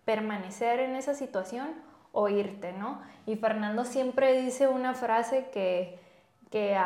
permanecer 0.04 0.80
en 0.80 0.96
esa 0.96 1.14
situación 1.14 1.68
o 2.12 2.28
irte, 2.28 2.72
¿no? 2.72 3.00
Y 3.26 3.36
Fernando 3.36 3.84
siempre 3.84 4.40
dice 4.40 4.68
una 4.68 4.94
frase 4.94 5.50
que, 5.52 5.98
que 6.50 6.76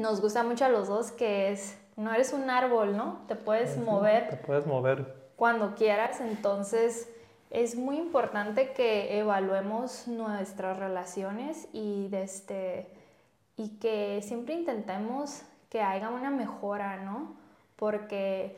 nos 0.00 0.22
gusta 0.22 0.42
mucho 0.42 0.64
a 0.64 0.70
los 0.70 0.88
dos, 0.88 1.12
que 1.12 1.52
es, 1.52 1.78
no 1.96 2.12
eres 2.12 2.32
un 2.32 2.48
árbol, 2.48 2.96
¿no? 2.96 3.20
Te 3.28 3.36
puedes 3.36 3.76
mover. 3.76 4.30
Te 4.30 4.36
puedes 4.36 4.66
mover. 4.66 5.30
Cuando 5.36 5.74
quieras, 5.74 6.20
entonces 6.20 7.08
es 7.50 7.76
muy 7.76 7.98
importante 7.98 8.72
que 8.72 9.18
evaluemos 9.18 10.08
nuestras 10.08 10.78
relaciones 10.78 11.68
y, 11.74 12.08
este, 12.12 12.90
y 13.56 13.78
que 13.78 14.22
siempre 14.22 14.54
intentemos 14.54 15.42
que 15.68 15.82
haya 15.82 16.08
una 16.08 16.30
mejora, 16.30 16.96
¿no? 16.96 17.34
Porque 17.76 18.56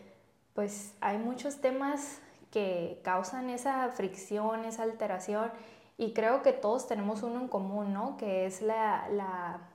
pues 0.54 0.94
hay 1.00 1.18
muchos 1.18 1.60
temas 1.60 2.20
que 2.52 3.00
causan 3.02 3.50
esa 3.50 3.88
fricción, 3.88 4.64
esa 4.64 4.84
alteración, 4.84 5.50
y 5.98 6.12
creo 6.12 6.42
que 6.42 6.52
todos 6.52 6.86
tenemos 6.86 7.22
uno 7.22 7.40
en 7.40 7.48
común, 7.48 7.92
¿no? 7.92 8.16
Que 8.16 8.46
es 8.46 8.62
la, 8.62 9.08
la 9.10 9.71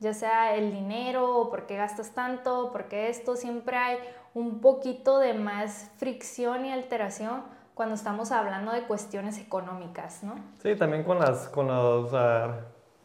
ya 0.00 0.14
sea 0.14 0.54
el 0.54 0.72
dinero, 0.72 1.36
o 1.36 1.50
por 1.50 1.66
qué 1.66 1.76
gastas 1.76 2.14
tanto, 2.14 2.70
porque 2.72 3.08
esto, 3.08 3.36
siempre 3.36 3.76
hay 3.76 3.98
un 4.34 4.60
poquito 4.60 5.18
de 5.18 5.34
más 5.34 5.90
fricción 5.96 6.64
y 6.64 6.72
alteración 6.72 7.42
cuando 7.74 7.94
estamos 7.94 8.32
hablando 8.32 8.72
de 8.72 8.82
cuestiones 8.82 9.38
económicas, 9.38 10.22
¿no? 10.22 10.34
Sí, 10.62 10.74
también 10.76 11.04
con 11.04 11.18
las, 11.18 11.48
con 11.48 11.68
las 11.68 12.12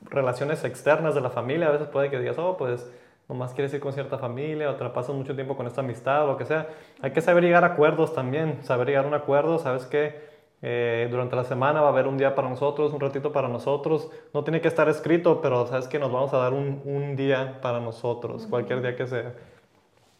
relaciones 0.01 0.63
externas 0.63 1.15
de 1.15 1.21
la 1.21 1.29
familia, 1.29 1.67
a 1.67 1.71
veces 1.71 1.87
puede 1.87 2.09
que 2.09 2.19
digas, 2.19 2.37
oh, 2.37 2.57
pues 2.57 2.91
nomás 3.29 3.53
quieres 3.53 3.73
ir 3.73 3.79
con 3.79 3.93
cierta 3.93 4.17
familia 4.17 4.69
o 4.69 4.75
te 4.75 4.85
pasas 4.89 5.15
mucho 5.15 5.35
tiempo 5.35 5.55
con 5.55 5.67
esta 5.67 5.81
amistad 5.81 6.23
o 6.23 6.27
lo 6.27 6.37
que 6.37 6.45
sea. 6.45 6.67
Hay 7.01 7.11
que 7.11 7.21
saber 7.21 7.43
llegar 7.43 7.63
a 7.63 7.67
acuerdos 7.67 8.13
también, 8.13 8.63
saber 8.63 8.87
llegar 8.87 9.05
a 9.05 9.07
un 9.07 9.13
acuerdo, 9.13 9.59
sabes 9.59 9.85
que 9.85 10.32
eh, 10.65 11.09
durante 11.11 11.35
la 11.35 11.43
semana 11.43 11.81
va 11.81 11.87
a 11.87 11.91
haber 11.91 12.07
un 12.07 12.17
día 12.17 12.35
para 12.35 12.49
nosotros, 12.49 12.93
un 12.93 13.01
ratito 13.01 13.33
para 13.33 13.49
nosotros, 13.49 14.09
no 14.33 14.45
tiene 14.45 14.61
que 14.61 14.69
estar 14.69 14.87
escrito, 14.87 15.41
pero 15.41 15.67
sabes 15.67 15.89
que 15.89 15.99
nos 15.99 16.09
vamos 16.09 16.33
a 16.33 16.37
dar 16.37 16.53
un, 16.53 16.81
un 16.85 17.17
día 17.17 17.59
para 17.61 17.81
nosotros, 17.81 18.47
cualquier 18.47 18.81
día 18.81 18.95
que 18.95 19.05
sea. 19.05 19.33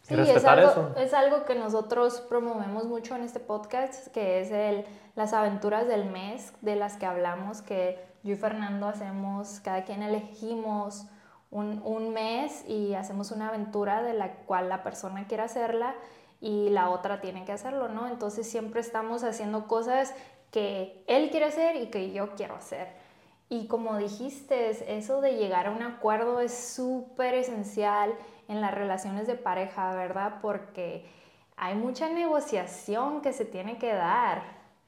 Sí, 0.02 0.14
es 0.14 0.44
algo, 0.44 0.90
es 0.98 1.14
algo 1.14 1.46
que 1.46 1.54
nosotros 1.54 2.20
promovemos 2.28 2.84
mucho 2.84 3.16
en 3.16 3.22
este 3.22 3.40
podcast, 3.40 4.08
que 4.08 4.42
es 4.42 4.50
el, 4.50 4.84
las 5.16 5.32
aventuras 5.32 5.88
del 5.88 6.04
mes 6.04 6.52
de 6.60 6.76
las 6.76 6.98
que 6.98 7.06
hablamos, 7.06 7.62
que 7.62 7.98
yo 8.22 8.34
y 8.34 8.36
Fernando 8.36 8.86
hacemos, 8.86 9.60
cada 9.60 9.84
quien 9.84 10.02
elegimos 10.02 11.06
un, 11.50 11.80
un, 11.86 12.12
mes 12.12 12.68
y 12.68 12.92
hacemos 12.92 13.30
una 13.30 13.48
aventura 13.48 14.02
de 14.02 14.12
la 14.12 14.32
cual 14.44 14.68
la 14.68 14.82
persona 14.82 15.26
quiere 15.26 15.44
hacerla 15.44 15.94
y 16.38 16.68
la 16.68 16.90
otra 16.90 17.22
tiene 17.22 17.46
que 17.46 17.52
hacerlo, 17.52 17.88
¿no? 17.88 18.06
Entonces 18.06 18.46
siempre 18.46 18.82
estamos 18.82 19.24
haciendo 19.24 19.66
cosas 19.66 20.12
que 20.54 21.02
él 21.08 21.30
quiere 21.30 21.46
hacer 21.46 21.74
y 21.74 21.86
que 21.86 22.12
yo 22.12 22.36
quiero 22.36 22.54
hacer. 22.54 22.86
Y 23.48 23.66
como 23.66 23.96
dijiste, 23.96 24.70
eso 24.96 25.20
de 25.20 25.32
llegar 25.32 25.66
a 25.66 25.72
un 25.72 25.82
acuerdo 25.82 26.38
es 26.38 26.54
súper 26.54 27.34
esencial 27.34 28.14
en 28.46 28.60
las 28.60 28.72
relaciones 28.72 29.26
de 29.26 29.34
pareja, 29.34 29.92
¿verdad? 29.96 30.34
Porque 30.40 31.06
hay 31.56 31.74
mucha 31.74 32.08
negociación 32.08 33.20
que 33.20 33.32
se 33.32 33.44
tiene 33.44 33.78
que 33.78 33.94
dar. 33.94 34.42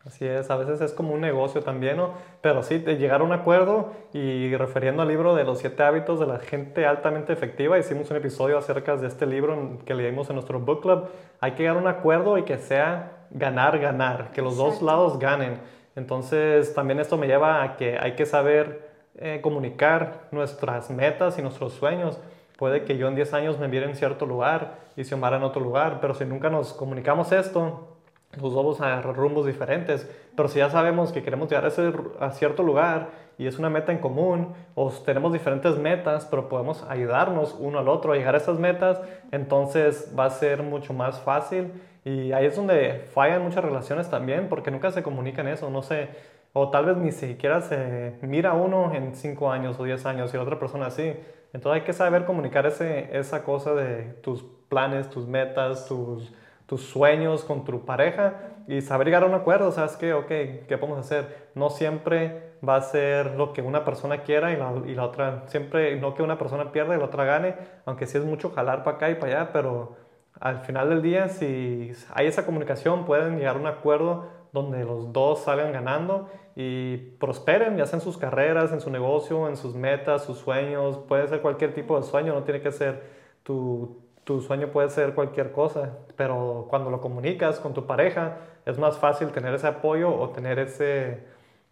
Así 0.04 0.24
es, 0.24 0.48
a 0.52 0.56
veces 0.56 0.80
es 0.80 0.92
como 0.92 1.14
un 1.14 1.20
negocio 1.20 1.64
también, 1.64 1.96
¿no? 1.96 2.12
Pero 2.42 2.62
sí, 2.62 2.78
de 2.78 2.96
llegar 2.96 3.22
a 3.22 3.24
un 3.24 3.32
acuerdo 3.32 3.92
y 4.12 4.56
refiriendo 4.56 5.02
al 5.02 5.08
libro 5.08 5.34
de 5.34 5.42
los 5.42 5.58
siete 5.58 5.82
hábitos 5.82 6.20
de 6.20 6.26
la 6.26 6.38
gente 6.38 6.86
altamente 6.86 7.32
efectiva, 7.32 7.76
hicimos 7.76 8.08
un 8.12 8.18
episodio 8.18 8.56
acerca 8.56 8.96
de 8.96 9.08
este 9.08 9.26
libro 9.26 9.80
que 9.84 9.94
leímos 9.94 10.30
en 10.30 10.36
nuestro 10.36 10.60
book 10.60 10.82
club, 10.82 11.08
hay 11.40 11.52
que 11.52 11.64
llegar 11.64 11.76
a 11.76 11.80
un 11.80 11.88
acuerdo 11.88 12.38
y 12.38 12.44
que 12.44 12.56
sea 12.56 13.15
ganar, 13.30 13.78
ganar, 13.78 14.30
que 14.32 14.42
los 14.42 14.56
dos 14.56 14.82
lados 14.82 15.18
ganen. 15.18 15.58
Entonces 15.94 16.74
también 16.74 17.00
esto 17.00 17.16
me 17.16 17.26
lleva 17.26 17.62
a 17.62 17.76
que 17.76 17.98
hay 17.98 18.12
que 18.12 18.26
saber 18.26 18.90
eh, 19.16 19.40
comunicar 19.42 20.28
nuestras 20.30 20.90
metas 20.90 21.38
y 21.38 21.42
nuestros 21.42 21.72
sueños. 21.72 22.18
Puede 22.58 22.84
que 22.84 22.96
yo 22.98 23.08
en 23.08 23.14
10 23.14 23.34
años 23.34 23.58
me 23.58 23.68
viera 23.68 23.86
en 23.86 23.96
cierto 23.96 24.26
lugar 24.26 24.78
y 24.96 25.04
Xiomara 25.04 25.36
en 25.36 25.42
otro 25.42 25.62
lugar, 25.62 25.98
pero 26.00 26.14
si 26.14 26.24
nunca 26.24 26.50
nos 26.50 26.72
comunicamos 26.72 27.32
esto, 27.32 27.96
nos 28.40 28.54
vamos 28.54 28.80
a 28.80 29.00
rumbos 29.02 29.46
diferentes. 29.46 30.08
Pero 30.34 30.48
si 30.48 30.58
ya 30.58 30.70
sabemos 30.70 31.12
que 31.12 31.22
queremos 31.22 31.48
llegar 31.48 31.64
a, 31.64 31.68
ese, 31.68 31.92
a 32.20 32.30
cierto 32.30 32.62
lugar 32.62 33.08
y 33.38 33.46
es 33.46 33.58
una 33.58 33.70
meta 33.70 33.92
en 33.92 33.98
común, 33.98 34.54
o 34.74 34.90
tenemos 34.90 35.32
diferentes 35.32 35.78
metas, 35.78 36.26
pero 36.26 36.48
podemos 36.48 36.82
ayudarnos 36.88 37.54
uno 37.58 37.78
al 37.78 37.88
otro 37.88 38.12
a 38.12 38.16
llegar 38.16 38.34
a 38.34 38.38
esas 38.38 38.58
metas, 38.58 39.00
entonces 39.32 40.12
va 40.18 40.26
a 40.26 40.30
ser 40.30 40.62
mucho 40.62 40.92
más 40.92 41.20
fácil. 41.20 41.72
Y 42.06 42.32
ahí 42.32 42.46
es 42.46 42.54
donde 42.54 43.04
fallan 43.12 43.42
muchas 43.42 43.64
relaciones 43.64 44.08
también, 44.08 44.48
porque 44.48 44.70
nunca 44.70 44.90
se 44.92 45.02
comunican 45.02 45.48
eso, 45.48 45.70
no 45.70 45.82
sé, 45.82 46.08
o 46.52 46.70
tal 46.70 46.86
vez 46.86 46.96
ni 46.96 47.10
siquiera 47.12 47.60
se 47.60 48.14
mira 48.22 48.52
uno 48.54 48.94
en 48.94 49.14
5 49.14 49.50
años 49.50 49.78
o 49.80 49.84
10 49.84 50.06
años 50.06 50.32
y 50.32 50.36
la 50.36 50.44
otra 50.44 50.58
persona 50.58 50.86
así. 50.86 51.14
Entonces 51.52 51.80
hay 51.80 51.86
que 51.86 51.92
saber 51.92 52.24
comunicar 52.24 52.64
ese, 52.66 53.16
esa 53.18 53.42
cosa 53.44 53.74
de 53.74 54.04
tus 54.22 54.44
planes, 54.68 55.10
tus 55.10 55.26
metas, 55.26 55.86
tus 55.86 56.32
tus 56.66 56.82
sueños 56.82 57.44
con 57.44 57.64
tu 57.64 57.84
pareja 57.84 58.34
y 58.68 58.80
saber 58.80 59.06
llegar 59.06 59.22
a 59.22 59.26
un 59.26 59.34
acuerdo, 59.34 59.70
¿sabes 59.70 59.96
qué? 59.96 60.12
Ok, 60.12 60.28
¿qué 60.28 60.78
podemos 60.78 60.98
hacer? 60.98 61.50
No 61.54 61.70
siempre 61.70 62.54
va 62.66 62.76
a 62.76 62.80
ser 62.80 63.36
lo 63.36 63.52
que 63.52 63.62
una 63.62 63.84
persona 63.84 64.22
quiera 64.22 64.52
y 64.52 64.56
la, 64.56 64.72
y 64.84 64.94
la 64.94 65.04
otra, 65.04 65.44
siempre 65.46 65.96
no 65.96 66.14
que 66.14 66.22
una 66.22 66.38
persona 66.38 66.72
pierda 66.72 66.96
y 66.96 66.98
la 66.98 67.04
otra 67.04 67.24
gane, 67.24 67.54
aunque 67.84 68.06
sí 68.06 68.18
es 68.18 68.24
mucho 68.24 68.50
jalar 68.50 68.82
para 68.82 68.96
acá 68.96 69.10
y 69.10 69.14
para 69.14 69.40
allá, 69.42 69.52
pero 69.52 69.96
al 70.40 70.60
final 70.60 70.88
del 70.88 71.02
día, 71.02 71.28
si 71.28 71.92
hay 72.12 72.26
esa 72.26 72.44
comunicación, 72.44 73.04
pueden 73.04 73.38
llegar 73.38 73.56
a 73.56 73.58
un 73.58 73.66
acuerdo 73.66 74.26
donde 74.52 74.84
los 74.84 75.12
dos 75.12 75.40
salgan 75.40 75.72
ganando 75.72 76.28
y 76.54 76.96
prosperen, 77.18 77.76
ya 77.76 77.86
sea 77.86 77.98
en 77.98 78.02
sus 78.02 78.16
carreras, 78.16 78.72
en 78.72 78.80
su 78.80 78.90
negocio, 78.90 79.48
en 79.48 79.56
sus 79.56 79.74
metas, 79.74 80.24
sus 80.24 80.38
sueños, 80.38 80.98
puede 81.08 81.28
ser 81.28 81.42
cualquier 81.42 81.74
tipo 81.74 81.96
de 81.98 82.02
sueño, 82.02 82.34
no 82.34 82.42
tiene 82.44 82.60
que 82.60 82.72
ser 82.72 83.02
tu, 83.42 83.98
tu 84.24 84.40
sueño 84.40 84.68
puede 84.68 84.88
ser 84.90 85.14
cualquier 85.14 85.52
cosa, 85.52 85.98
pero 86.16 86.66
cuando 86.68 86.90
lo 86.90 87.00
comunicas 87.00 87.60
con 87.60 87.74
tu 87.74 87.86
pareja 87.86 88.38
es 88.64 88.78
más 88.78 88.98
fácil 88.98 89.30
tener 89.30 89.54
ese 89.54 89.68
apoyo 89.68 90.14
o 90.14 90.30
tener 90.30 90.58
ese, 90.58 91.24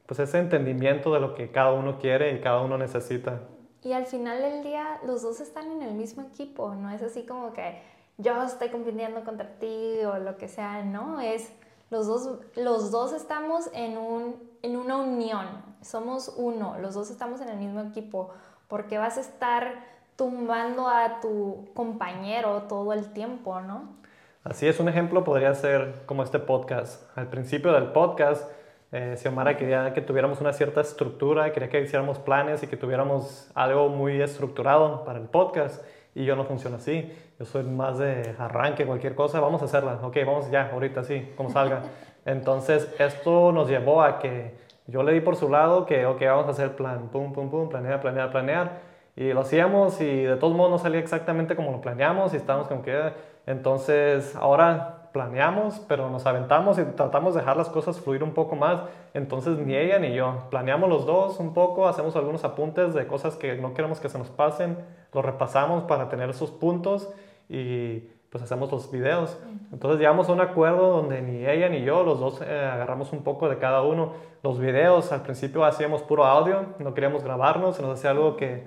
pues 0.06 0.21
ese 0.21 0.38
entendimiento 0.38 1.12
de 1.12 1.21
lo 1.21 1.35
que 1.35 1.50
cada 1.50 1.73
uno 1.73 1.99
quiere 1.99 2.33
y 2.33 2.40
cada 2.40 2.61
uno 2.61 2.78
necesita. 2.78 3.40
Y 3.83 3.92
al 3.92 4.06
final 4.06 4.40
del 4.40 4.62
día 4.62 5.00
los 5.04 5.23
dos 5.23 5.40
están 5.40 5.71
en 5.73 5.83
el 5.83 5.94
mismo 5.94 6.23
equipo, 6.23 6.75
no 6.75 6.90
es 6.90 7.02
así 7.02 7.26
como 7.26 7.52
que 7.52 7.83
yo 8.18 8.42
estoy 8.42 8.68
compitiendo 8.68 9.25
contra 9.25 9.59
ti 9.59 10.04
o 10.04 10.18
lo 10.18 10.37
que 10.37 10.49
sea, 10.49 10.83
no, 10.83 11.21
es 11.21 11.52
los 11.90 12.06
dos, 12.06 12.40
los 12.56 12.90
dos 12.90 13.12
estamos 13.12 13.71
en, 13.75 13.99
un, 13.99 14.37
en 14.62 14.76
una 14.76 14.97
unión, 14.99 15.47
somos 15.83 16.33
uno, 16.37 16.76
los 16.80 16.94
dos 16.94 17.11
estamos 17.11 17.40
en 17.40 17.49
el 17.49 17.56
mismo 17.56 17.80
equipo, 17.80 18.30
porque 18.68 18.99
vas 18.99 19.16
a 19.16 19.21
estar 19.21 19.85
tumbando 20.16 20.88
a 20.88 21.21
tu 21.21 21.68
compañero 21.75 22.62
todo 22.68 22.92
el 22.92 23.12
tiempo, 23.12 23.61
¿no? 23.61 23.97
Así 24.44 24.66
es, 24.66 24.78
un 24.78 24.88
ejemplo 24.88 25.25
podría 25.25 25.54
ser 25.54 26.02
como 26.06 26.23
este 26.23 26.38
podcast. 26.38 27.16
Al 27.16 27.28
principio 27.28 27.73
del 27.73 27.92
podcast, 27.92 28.50
eh, 28.92 29.16
Xiomara 29.16 29.56
quería 29.56 29.92
que 29.94 30.02
tuviéramos 30.02 30.40
una 30.40 30.52
cierta 30.52 30.83
estructura, 30.83 31.52
quería 31.52 31.68
que 31.68 31.80
hiciéramos 31.80 32.18
planes 32.18 32.62
y 32.62 32.66
que 32.66 32.76
tuviéramos 32.76 33.50
algo 33.54 33.88
muy 33.88 34.21
estructurado 34.21 35.04
para 35.04 35.18
el 35.18 35.26
podcast. 35.26 35.83
Y 36.14 36.25
yo 36.25 36.37
no 36.37 36.44
funciono 36.44 36.76
así. 36.76 37.12
Yo 37.38 37.44
soy 37.44 37.64
más 37.64 37.99
de 37.99 38.35
arranque, 38.38 38.87
cualquier 38.87 39.14
cosa, 39.14 39.40
vamos 39.40 39.62
a 39.62 39.64
hacerla. 39.64 39.99
Ok, 40.02 40.16
vamos 40.25 40.50
ya, 40.50 40.71
ahorita 40.73 41.04
sí, 41.04 41.33
como 41.37 41.50
salga. 41.50 41.83
Entonces, 42.25 42.94
esto 42.99 43.52
nos 43.52 43.68
llevó 43.68 44.02
a 44.02 44.18
que 44.18 44.54
yo 44.87 45.02
le 45.02 45.12
di 45.12 45.21
por 45.21 45.37
su 45.37 45.49
lado 45.49 45.87
que, 45.87 46.06
ok, 46.06 46.21
vamos 46.23 46.47
a 46.47 46.50
hacer 46.50 46.76
plan, 46.76 47.09
pum, 47.09 47.33
pum, 47.33 47.50
pum, 47.50 47.68
planear, 47.68 48.00
planear, 48.00 48.30
planear 48.30 48.94
y 49.16 49.33
lo 49.33 49.40
hacíamos 49.40 50.00
y 50.00 50.23
de 50.25 50.37
todos 50.37 50.54
modos 50.54 50.71
no 50.73 50.78
salía 50.78 50.99
exactamente 50.99 51.54
como 51.54 51.71
lo 51.71 51.80
planeamos 51.80 52.35
y 52.35 52.37
estábamos 52.37 52.68
como 52.68 52.83
que... 52.83 53.12
Entonces 53.47 54.35
ahora 54.37 55.11
planeamos, 55.12 55.80
pero 55.87 56.09
nos 56.09 56.26
aventamos 56.26 56.78
y 56.78 56.85
tratamos 56.85 57.35
de 57.35 57.40
dejar 57.40 57.56
las 57.56 57.68
cosas 57.68 58.00
fluir 58.00 58.25
un 58.25 58.33
poco 58.33 58.56
más. 58.56 58.80
Entonces 59.12 59.59
ni 59.59 59.76
ella 59.76 59.99
ni 59.99 60.14
yo. 60.14 60.47
Planeamos 60.50 60.88
los 60.88 61.06
dos 61.06 61.38
un 61.38 61.54
poco, 61.54 61.87
hacemos 61.87 62.16
algunos 62.16 62.42
apuntes 62.42 62.94
de 62.94 63.06
cosas 63.06 63.37
que 63.37 63.54
no 63.56 63.75
queremos 63.75 64.00
que 64.00 64.09
se 64.09 64.18
nos 64.18 64.30
pasen, 64.30 64.78
lo 65.14 65.23
repasamos 65.23 65.85
para 65.85 66.09
tener 66.09 66.30
esos 66.30 66.50
puntos 66.50 67.09
y 67.49 68.00
pues 68.30 68.42
hacemos 68.42 68.71
los 68.73 68.90
videos. 68.90 69.38
Entonces 69.73 70.00
llegamos 70.00 70.28
a 70.28 70.33
un 70.33 70.40
acuerdo 70.40 70.90
donde 70.90 71.23
ni 71.23 71.47
ella 71.47 71.68
ni 71.68 71.83
yo, 71.83 72.02
los 72.02 72.18
dos 72.18 72.42
eh, 72.42 72.64
agarramos 72.64 73.12
un 73.12 73.23
poco 73.23 73.49
de 73.49 73.59
cada 73.59 73.83
uno. 73.83 74.14
Los 74.42 74.59
videos 74.59 75.12
al 75.12 75.23
principio 75.23 75.64
hacíamos 75.64 76.02
puro 76.02 76.25
audio, 76.25 76.66
no 76.80 76.94
queríamos 76.94 77.23
grabarnos, 77.23 77.76
se 77.76 77.83
nos 77.83 77.99
hacía 77.99 78.11
algo 78.11 78.37
que 78.37 78.64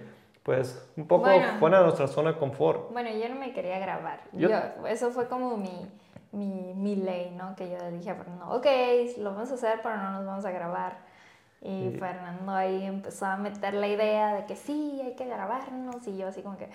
pues 0.47 0.89
un 0.95 1.05
poco 1.05 1.27
fuera 1.59 1.79
de 1.79 1.83
nuestra 1.83 2.07
zona 2.07 2.31
de 2.31 2.37
confort. 2.37 2.93
Bueno, 2.93 3.09
yo 3.09 3.27
no 3.27 3.35
me 3.35 3.51
quería 3.51 3.77
grabar. 3.79 4.21
Yo, 4.31 4.47
eso 4.87 5.11
fue 5.11 5.27
como 5.27 5.57
mi, 5.57 5.85
mi, 6.31 6.73
mi, 6.73 6.95
ley, 6.95 7.35
¿no? 7.37 7.53
Que 7.57 7.69
yo 7.69 7.91
dije 7.91 8.15
Fernando, 8.15 8.45
ok, 8.51 8.65
lo 9.17 9.33
vamos 9.33 9.51
a 9.51 9.55
hacer, 9.55 9.81
pero 9.83 9.97
no 9.97 10.11
nos 10.13 10.25
vamos 10.25 10.45
a 10.45 10.51
grabar. 10.51 11.06
Y 11.61 11.91
Fernando 11.99 12.51
ahí 12.51 12.85
empezó 12.85 13.25
a 13.25 13.35
meter 13.35 13.73
la 13.73 13.87
idea 13.87 14.35
de 14.35 14.45
que 14.45 14.55
sí, 14.55 15.01
hay 15.03 15.15
que 15.15 15.25
grabarnos. 15.25 16.07
Y 16.07 16.17
yo 16.17 16.27
así 16.27 16.41
como 16.41 16.57
que, 16.57 16.69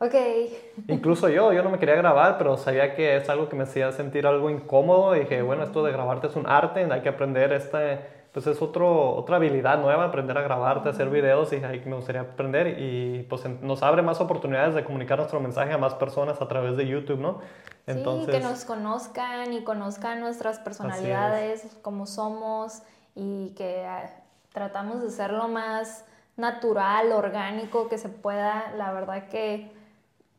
Ok. 0.00 0.14
Incluso 0.88 1.28
yo, 1.28 1.52
yo 1.52 1.62
no 1.62 1.70
me 1.70 1.78
quería 1.78 1.96
grabar, 1.96 2.38
pero 2.38 2.56
sabía 2.56 2.94
que 2.94 3.16
es 3.16 3.28
algo 3.28 3.48
que 3.48 3.56
me 3.56 3.64
hacía 3.64 3.90
sentir 3.92 4.26
algo 4.26 4.50
incómodo. 4.50 5.16
Y 5.16 5.20
dije, 5.20 5.42
bueno, 5.42 5.64
esto 5.64 5.82
de 5.82 5.92
grabarte 5.92 6.28
es 6.28 6.36
un 6.36 6.46
arte, 6.46 6.86
hay 6.90 7.00
que 7.00 7.08
aprender 7.08 7.52
este, 7.52 8.00
pues 8.32 8.46
es 8.46 8.62
otro, 8.62 9.10
otra 9.16 9.36
habilidad 9.36 9.78
nueva, 9.80 10.04
aprender 10.04 10.38
a 10.38 10.42
grabarte, 10.42 10.88
hacer 10.88 11.10
videos 11.10 11.52
y 11.52 11.56
ahí 11.56 11.82
me 11.84 11.96
gustaría 11.96 12.22
aprender. 12.22 12.78
Y 12.78 13.26
pues 13.28 13.44
nos 13.60 13.82
abre 13.82 14.02
más 14.02 14.20
oportunidades 14.20 14.74
de 14.74 14.84
comunicar 14.84 15.18
nuestro 15.18 15.40
mensaje 15.40 15.72
a 15.72 15.78
más 15.78 15.94
personas 15.94 16.40
a 16.40 16.48
través 16.48 16.76
de 16.76 16.86
YouTube, 16.86 17.18
¿no? 17.18 17.40
Entonces, 17.86 18.26
sí, 18.26 18.40
que 18.40 18.46
nos 18.46 18.64
conozcan 18.64 19.52
y 19.52 19.64
conozcan 19.64 20.20
nuestras 20.20 20.58
personalidades, 20.58 21.78
cómo 21.80 22.06
somos 22.06 22.82
y 23.18 23.50
que 23.56 23.84
ah, 23.84 24.08
tratamos 24.52 25.02
de 25.02 25.10
ser 25.10 25.32
lo 25.32 25.48
más 25.48 26.04
natural, 26.36 27.10
orgánico 27.10 27.88
que 27.88 27.98
se 27.98 28.08
pueda. 28.08 28.72
La 28.76 28.92
verdad 28.92 29.28
que 29.28 29.72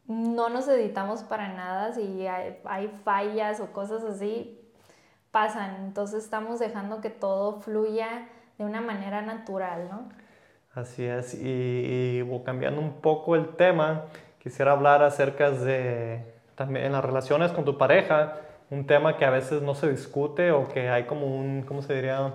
no 0.07 0.50
nos 0.50 0.67
editamos 0.69 1.24
para 1.24 1.50
nada, 1.50 1.93
si 1.93 2.25
hay, 2.25 2.88
fallas 3.03 3.59
o 3.59 3.74
cosas 3.74 4.03
así, 4.03 4.59
pasan. 5.31 5.75
Entonces 5.83 6.24
estamos 6.24 6.59
dejando 6.59 7.01
que 7.01 7.09
todo 7.09 7.59
fluya 7.59 8.29
de 8.57 8.63
una 8.63 8.81
manera 8.81 9.21
natural, 9.21 9.89
¿no? 9.91 10.09
Así 10.74 11.03
es, 11.03 11.33
y, 11.33 12.24
cambiando 12.45 12.79
un 12.79 13.01
poco 13.01 13.36
el 13.36 13.55
tema, 13.55 14.05
quisiera 14.41 14.71
hablar 14.71 15.03
acerca 15.03 15.51
de 15.51 16.24
también 16.55 16.86
en 16.86 16.91
las 16.93 17.03
relaciones 17.03 17.51
con 17.51 17.65
tu 17.65 17.77
pareja, 17.77 18.36
un 18.69 18.86
tema 18.86 19.17
que 19.17 19.25
a 19.25 19.29
veces 19.29 19.62
no 19.62 19.75
se 19.75 19.89
discute 19.89 20.51
o 20.51 20.67
que 20.69 20.89
hay 20.89 21.05
como 21.05 21.25
un, 21.25 21.63
¿cómo 21.63 21.81
se 21.81 21.93
diría? 21.93 22.33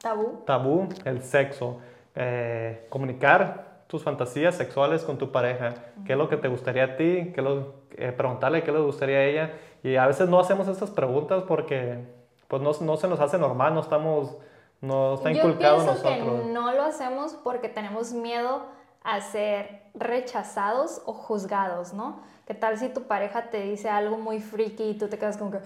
Tabú. 0.00 0.42
Tabú, 0.46 0.88
el 1.04 1.22
sexo. 1.22 1.78
Eh, 2.14 2.86
comunicar 2.88 3.84
tus 3.86 4.02
fantasías 4.02 4.54
sexuales 4.54 5.02
con 5.02 5.18
tu 5.18 5.32
pareja, 5.32 5.74
qué 6.06 6.12
es 6.12 6.18
lo 6.18 6.28
que 6.28 6.36
te 6.36 6.48
gustaría 6.48 6.84
a 6.84 6.96
ti, 6.96 7.32
qué 7.34 7.42
lo, 7.42 7.74
eh, 7.96 8.12
preguntarle 8.12 8.62
qué 8.62 8.72
le 8.72 8.78
gustaría 8.80 9.18
a 9.18 9.24
ella. 9.24 9.52
Y 9.82 9.96
a 9.96 10.06
veces 10.06 10.28
no 10.28 10.38
hacemos 10.38 10.68
estas 10.68 10.90
preguntas 10.90 11.42
porque 11.46 12.04
pues 12.48 12.62
no, 12.62 12.70
no 12.80 12.96
se 12.96 13.08
nos 13.08 13.20
hace 13.20 13.38
normal, 13.38 13.74
no 13.74 13.80
estamos, 13.80 14.36
no 14.80 15.14
está 15.14 15.30
inculcado 15.30 15.78
Yo 15.78 15.84
pienso 15.84 16.08
nosotros. 16.08 16.40
que 16.40 16.52
no 16.52 16.72
lo 16.72 16.82
hacemos 16.82 17.34
porque 17.44 17.68
tenemos 17.68 18.12
miedo 18.12 18.62
a 19.02 19.20
ser 19.20 19.82
rechazados 19.94 21.02
o 21.06 21.12
juzgados, 21.12 21.92
¿no? 21.92 22.20
¿Qué 22.46 22.54
tal 22.54 22.78
si 22.78 22.88
tu 22.88 23.04
pareja 23.04 23.50
te 23.50 23.62
dice 23.62 23.88
algo 23.88 24.18
muy 24.18 24.40
friki 24.40 24.90
y 24.90 24.98
tú 24.98 25.08
te 25.08 25.18
quedas 25.18 25.36
como 25.36 25.52
que, 25.52 25.58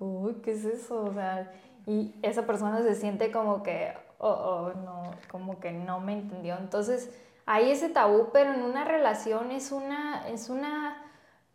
uy, 0.00 0.34
¿qué 0.42 0.52
es 0.52 0.64
eso? 0.64 1.04
O 1.04 1.12
sea, 1.12 1.50
y 1.88 2.14
esa 2.20 2.44
persona 2.44 2.82
se 2.82 2.94
siente 2.94 3.32
como 3.32 3.62
que, 3.62 3.94
oh, 4.18 4.28
oh, 4.28 4.72
no, 4.84 5.10
como 5.30 5.58
que 5.58 5.72
no 5.72 6.00
me 6.00 6.12
entendió. 6.12 6.58
Entonces, 6.58 7.10
hay 7.46 7.70
ese 7.70 7.88
tabú, 7.88 8.28
pero 8.30 8.52
en 8.52 8.62
una 8.62 8.84
relación 8.84 9.50
es 9.50 9.72
una, 9.72 10.28
es 10.28 10.50
una, 10.50 11.02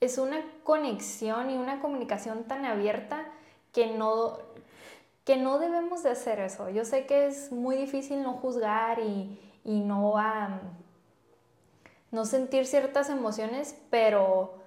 es 0.02 0.18
una 0.18 0.44
conexión 0.64 1.52
y 1.52 1.58
una 1.58 1.80
comunicación 1.80 2.46
tan 2.46 2.66
abierta 2.66 3.28
que 3.74 3.96
no, 3.96 4.40
que 5.24 5.38
no 5.38 5.60
debemos 5.60 6.02
de 6.02 6.10
hacer 6.10 6.40
eso. 6.40 6.68
Yo 6.72 6.84
sé 6.84 7.06
que 7.06 7.28
es 7.28 7.52
muy 7.52 7.76
difícil 7.76 8.24
no 8.24 8.34
juzgar 8.34 9.02
y, 9.02 9.40
no, 9.66 10.16
no 12.10 12.26
sentir 12.26 12.66
ciertas 12.66 13.12
emociones, 13.12 13.80
pero 13.92 14.63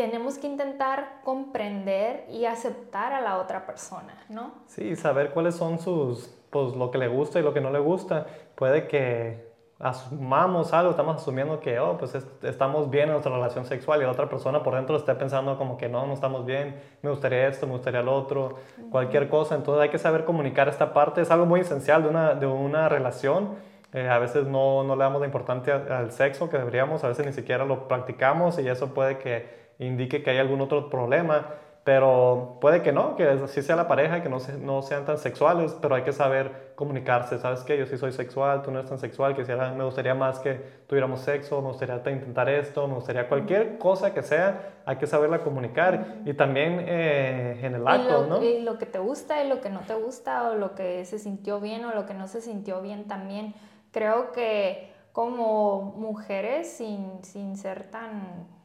tenemos 0.00 0.38
que 0.38 0.46
intentar 0.46 1.20
comprender 1.24 2.24
y 2.30 2.46
aceptar 2.46 3.12
a 3.12 3.20
la 3.20 3.36
otra 3.36 3.66
persona, 3.66 4.24
¿no? 4.30 4.52
Sí, 4.66 4.96
saber 4.96 5.30
cuáles 5.30 5.56
son 5.56 5.78
sus, 5.78 6.34
pues 6.48 6.74
lo 6.74 6.90
que 6.90 6.96
le 6.96 7.08
gusta 7.08 7.38
y 7.38 7.42
lo 7.42 7.52
que 7.52 7.60
no 7.60 7.70
le 7.70 7.80
gusta. 7.80 8.26
Puede 8.54 8.88
que 8.88 9.50
asumamos 9.78 10.72
algo, 10.72 10.92
estamos 10.92 11.16
asumiendo 11.16 11.60
que, 11.60 11.78
oh, 11.80 11.98
pues 11.98 12.14
estamos 12.42 12.88
bien 12.88 13.08
en 13.08 13.10
nuestra 13.10 13.30
relación 13.30 13.66
sexual 13.66 14.00
y 14.00 14.04
la 14.04 14.12
otra 14.12 14.26
persona 14.26 14.62
por 14.62 14.74
dentro 14.74 14.96
está 14.96 15.18
pensando 15.18 15.58
como 15.58 15.76
que 15.76 15.90
no, 15.90 16.06
no 16.06 16.14
estamos 16.14 16.46
bien, 16.46 16.80
me 17.02 17.10
gustaría 17.10 17.46
esto, 17.46 17.66
me 17.66 17.74
gustaría 17.74 18.00
lo 18.00 18.14
otro, 18.14 18.56
cualquier 18.90 19.28
cosa. 19.28 19.54
Entonces 19.54 19.82
hay 19.82 19.90
que 19.90 19.98
saber 19.98 20.24
comunicar 20.24 20.66
esta 20.70 20.94
parte, 20.94 21.20
es 21.20 21.30
algo 21.30 21.44
muy 21.44 21.60
esencial 21.60 22.04
de 22.04 22.08
una, 22.08 22.34
de 22.34 22.46
una 22.46 22.88
relación. 22.88 23.50
Eh, 23.92 24.08
a 24.08 24.18
veces 24.18 24.46
no, 24.46 24.82
no, 24.82 24.96
le 24.96 25.02
damos 25.02 25.20
la 25.20 25.26
importancia 25.26 25.84
al 25.90 26.10
sexo 26.10 26.48
que 26.48 26.56
deberíamos, 26.56 27.04
a 27.04 27.08
veces 27.08 27.26
ni 27.26 27.34
siquiera 27.34 27.66
lo 27.66 27.86
practicamos 27.86 28.58
y 28.58 28.66
eso 28.66 28.94
puede 28.94 29.18
que 29.18 29.59
indique 29.80 30.22
que 30.22 30.30
hay 30.30 30.38
algún 30.38 30.60
otro 30.60 30.88
problema. 30.88 31.46
Pero 31.82 32.58
puede 32.60 32.82
que 32.82 32.92
no, 32.92 33.16
que 33.16 33.26
así 33.26 33.62
sea 33.62 33.74
la 33.74 33.88
pareja, 33.88 34.22
que 34.22 34.28
no, 34.28 34.36
no 34.60 34.82
sean 34.82 35.06
tan 35.06 35.16
sexuales, 35.16 35.74
pero 35.80 35.94
hay 35.94 36.02
que 36.02 36.12
saber 36.12 36.72
comunicarse. 36.74 37.38
¿Sabes 37.38 37.62
qué? 37.62 37.78
Yo 37.78 37.86
sí 37.86 37.96
soy 37.96 38.12
sexual, 38.12 38.60
tú 38.60 38.70
no 38.70 38.80
eres 38.80 38.90
tan 38.90 38.98
sexual, 38.98 39.34
quisiera, 39.34 39.72
me 39.72 39.84
gustaría 39.84 40.14
más 40.14 40.40
que 40.40 40.60
tuviéramos 40.86 41.20
sexo, 41.20 41.62
me 41.62 41.68
gustaría 41.68 41.96
intentar 42.12 42.50
esto, 42.50 42.86
me 42.86 42.94
gustaría 42.94 43.28
cualquier 43.28 43.78
cosa 43.78 44.12
que 44.12 44.22
sea, 44.22 44.72
hay 44.84 44.96
que 44.96 45.06
saberla 45.06 45.40
comunicar. 45.40 46.18
Y 46.26 46.34
también 46.34 46.84
eh, 46.86 47.60
en 47.62 47.74
el 47.74 47.88
acto, 47.88 48.26
¿no? 48.26 48.42
Y 48.42 48.60
lo 48.60 48.76
que 48.76 48.84
te 48.84 48.98
gusta 48.98 49.42
y 49.42 49.48
lo 49.48 49.62
que 49.62 49.70
no 49.70 49.80
te 49.80 49.94
gusta, 49.94 50.50
o 50.50 50.56
lo 50.56 50.74
que 50.74 51.06
se 51.06 51.18
sintió 51.18 51.60
bien 51.60 51.86
o 51.86 51.94
lo 51.94 52.04
que 52.04 52.12
no 52.12 52.28
se 52.28 52.42
sintió 52.42 52.82
bien 52.82 53.08
también. 53.08 53.54
Creo 53.90 54.32
que 54.32 54.92
como 55.12 55.94
mujeres, 55.96 56.70
sin, 56.70 57.24
sin 57.24 57.56
ser 57.56 57.90
tan 57.90 58.59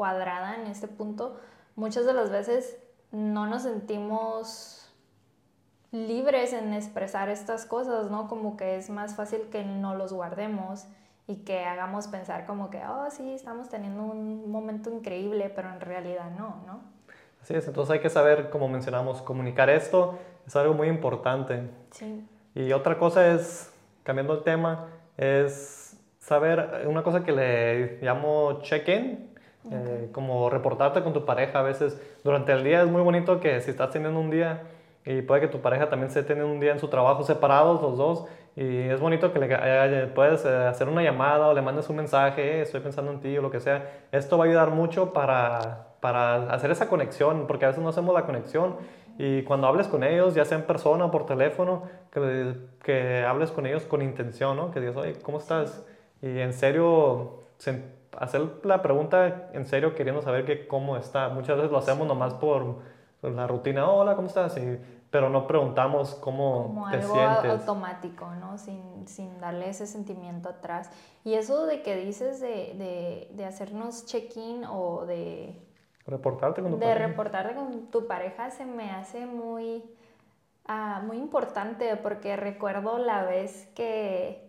cuadrada 0.00 0.54
en 0.54 0.66
este 0.66 0.88
punto, 0.88 1.38
muchas 1.76 2.06
de 2.06 2.14
las 2.14 2.30
veces 2.30 2.78
no 3.12 3.44
nos 3.46 3.64
sentimos 3.64 4.90
libres 5.92 6.54
en 6.54 6.72
expresar 6.72 7.28
estas 7.28 7.66
cosas, 7.66 8.10
¿no? 8.10 8.26
Como 8.26 8.56
que 8.56 8.78
es 8.78 8.88
más 8.88 9.14
fácil 9.14 9.50
que 9.50 9.62
no 9.62 9.94
los 9.94 10.14
guardemos 10.14 10.86
y 11.26 11.44
que 11.44 11.66
hagamos 11.66 12.06
pensar 12.06 12.46
como 12.46 12.70
que, 12.70 12.78
oh, 12.78 13.10
sí, 13.10 13.34
estamos 13.34 13.68
teniendo 13.68 14.02
un 14.04 14.50
momento 14.50 14.90
increíble, 14.90 15.52
pero 15.54 15.68
en 15.68 15.82
realidad 15.82 16.30
no, 16.30 16.62
¿no? 16.66 16.80
Así 17.42 17.52
es, 17.52 17.68
entonces 17.68 17.92
hay 17.92 18.00
que 18.00 18.08
saber, 18.08 18.48
como 18.48 18.68
mencionamos, 18.68 19.20
comunicar 19.20 19.68
esto 19.68 20.18
es 20.46 20.56
algo 20.56 20.72
muy 20.72 20.88
importante. 20.88 21.68
Sí. 21.90 22.26
Y 22.54 22.72
otra 22.72 22.98
cosa 22.98 23.34
es, 23.34 23.70
cambiando 24.02 24.32
el 24.32 24.44
tema, 24.44 24.86
es 25.18 25.94
saber, 26.20 26.86
una 26.88 27.02
cosa 27.02 27.22
que 27.22 27.32
le 27.32 28.00
llamo 28.00 28.62
check-in, 28.62 29.29
eh, 29.70 30.08
como 30.12 30.48
reportarte 30.48 31.02
con 31.02 31.12
tu 31.12 31.24
pareja 31.26 31.58
a 31.58 31.62
veces 31.62 32.00
durante 32.24 32.52
el 32.52 32.64
día 32.64 32.82
es 32.82 32.88
muy 32.88 33.02
bonito 33.02 33.40
que 33.40 33.60
si 33.60 33.70
estás 33.70 33.90
teniendo 33.90 34.18
un 34.18 34.30
día 34.30 34.62
y 35.04 35.20
puede 35.20 35.42
que 35.42 35.48
tu 35.48 35.60
pareja 35.60 35.90
también 35.90 36.10
se 36.10 36.22
tenga 36.22 36.46
un 36.46 36.60
día 36.60 36.72
en 36.72 36.78
su 36.78 36.88
trabajo 36.88 37.22
separados 37.24 37.82
los 37.82 37.98
dos 37.98 38.26
y 38.56 38.78
es 38.88 39.00
bonito 39.00 39.32
que 39.32 39.38
le 39.38 39.48
eh, 39.50 40.10
puedes 40.14 40.44
eh, 40.44 40.48
hacer 40.48 40.88
una 40.88 41.02
llamada 41.02 41.48
o 41.48 41.54
le 41.54 41.62
mandes 41.62 41.88
un 41.88 41.96
mensaje, 41.96 42.62
estoy 42.62 42.80
pensando 42.80 43.12
en 43.12 43.20
ti 43.20 43.36
o 43.38 43.42
lo 43.42 43.50
que 43.50 43.60
sea. 43.60 44.06
Esto 44.12 44.38
va 44.38 44.44
a 44.44 44.48
ayudar 44.48 44.70
mucho 44.70 45.12
para, 45.12 45.94
para 46.00 46.52
hacer 46.52 46.70
esa 46.70 46.88
conexión 46.88 47.46
porque 47.46 47.66
a 47.66 47.68
veces 47.68 47.82
no 47.82 47.90
hacemos 47.90 48.14
la 48.14 48.26
conexión 48.26 48.76
y 49.18 49.42
cuando 49.42 49.66
hables 49.66 49.86
con 49.88 50.02
ellos, 50.02 50.34
ya 50.34 50.44
sea 50.44 50.58
en 50.58 50.64
persona 50.64 51.04
o 51.04 51.10
por 51.10 51.26
teléfono, 51.26 51.82
que, 52.10 52.54
que 52.82 53.24
hables 53.24 53.50
con 53.50 53.66
ellos 53.66 53.82
con 53.84 54.00
intención, 54.00 54.56
¿no? 54.56 54.70
Que 54.70 54.80
digas, 54.80 54.96
oye, 54.96 55.14
¿cómo 55.22 55.38
estás? 55.38 55.84
Y 56.22 56.38
en 56.38 56.54
serio, 56.54 57.40
hacer 58.20 58.42
la 58.64 58.82
pregunta 58.82 59.48
en 59.52 59.66
serio 59.66 59.94
queriendo 59.94 60.22
saber 60.22 60.44
que 60.44 60.68
cómo 60.68 60.96
está. 60.96 61.30
Muchas 61.30 61.56
veces 61.56 61.72
lo 61.72 61.78
hacemos 61.78 62.06
nomás 62.06 62.34
por 62.34 62.76
la 63.22 63.46
rutina, 63.46 63.90
hola, 63.90 64.14
¿cómo 64.14 64.28
estás? 64.28 64.56
pero 65.10 65.28
no 65.28 65.48
preguntamos 65.48 66.14
cómo 66.14 66.68
Como 66.68 66.88
te 66.88 66.98
algo 66.98 67.14
sientes. 67.14 67.50
automático, 67.50 68.30
¿no? 68.36 68.58
Sin, 68.58 69.08
sin, 69.08 69.40
darle 69.40 69.68
ese 69.68 69.88
sentimiento 69.88 70.48
atrás. 70.48 70.88
Y 71.24 71.34
eso 71.34 71.66
de 71.66 71.82
que 71.82 71.96
dices 71.96 72.38
de, 72.40 72.74
de, 72.76 73.28
de 73.32 73.44
hacernos 73.44 74.06
check-in 74.06 74.64
o 74.64 75.06
de... 75.06 75.60
Reportarte 76.06 76.62
con 76.62 76.70
tu 76.70 76.76
de 76.78 76.86
pareja. 76.86 77.00
De 77.00 77.06
reportarte 77.08 77.54
con 77.56 77.86
tu 77.90 78.06
pareja 78.06 78.50
se 78.50 78.64
me 78.64 78.92
hace 78.92 79.26
muy, 79.26 79.82
uh, 80.68 81.04
muy 81.04 81.16
importante 81.16 81.96
porque 81.96 82.36
recuerdo 82.36 82.98
la 82.98 83.24
vez 83.24 83.66
que 83.74 84.48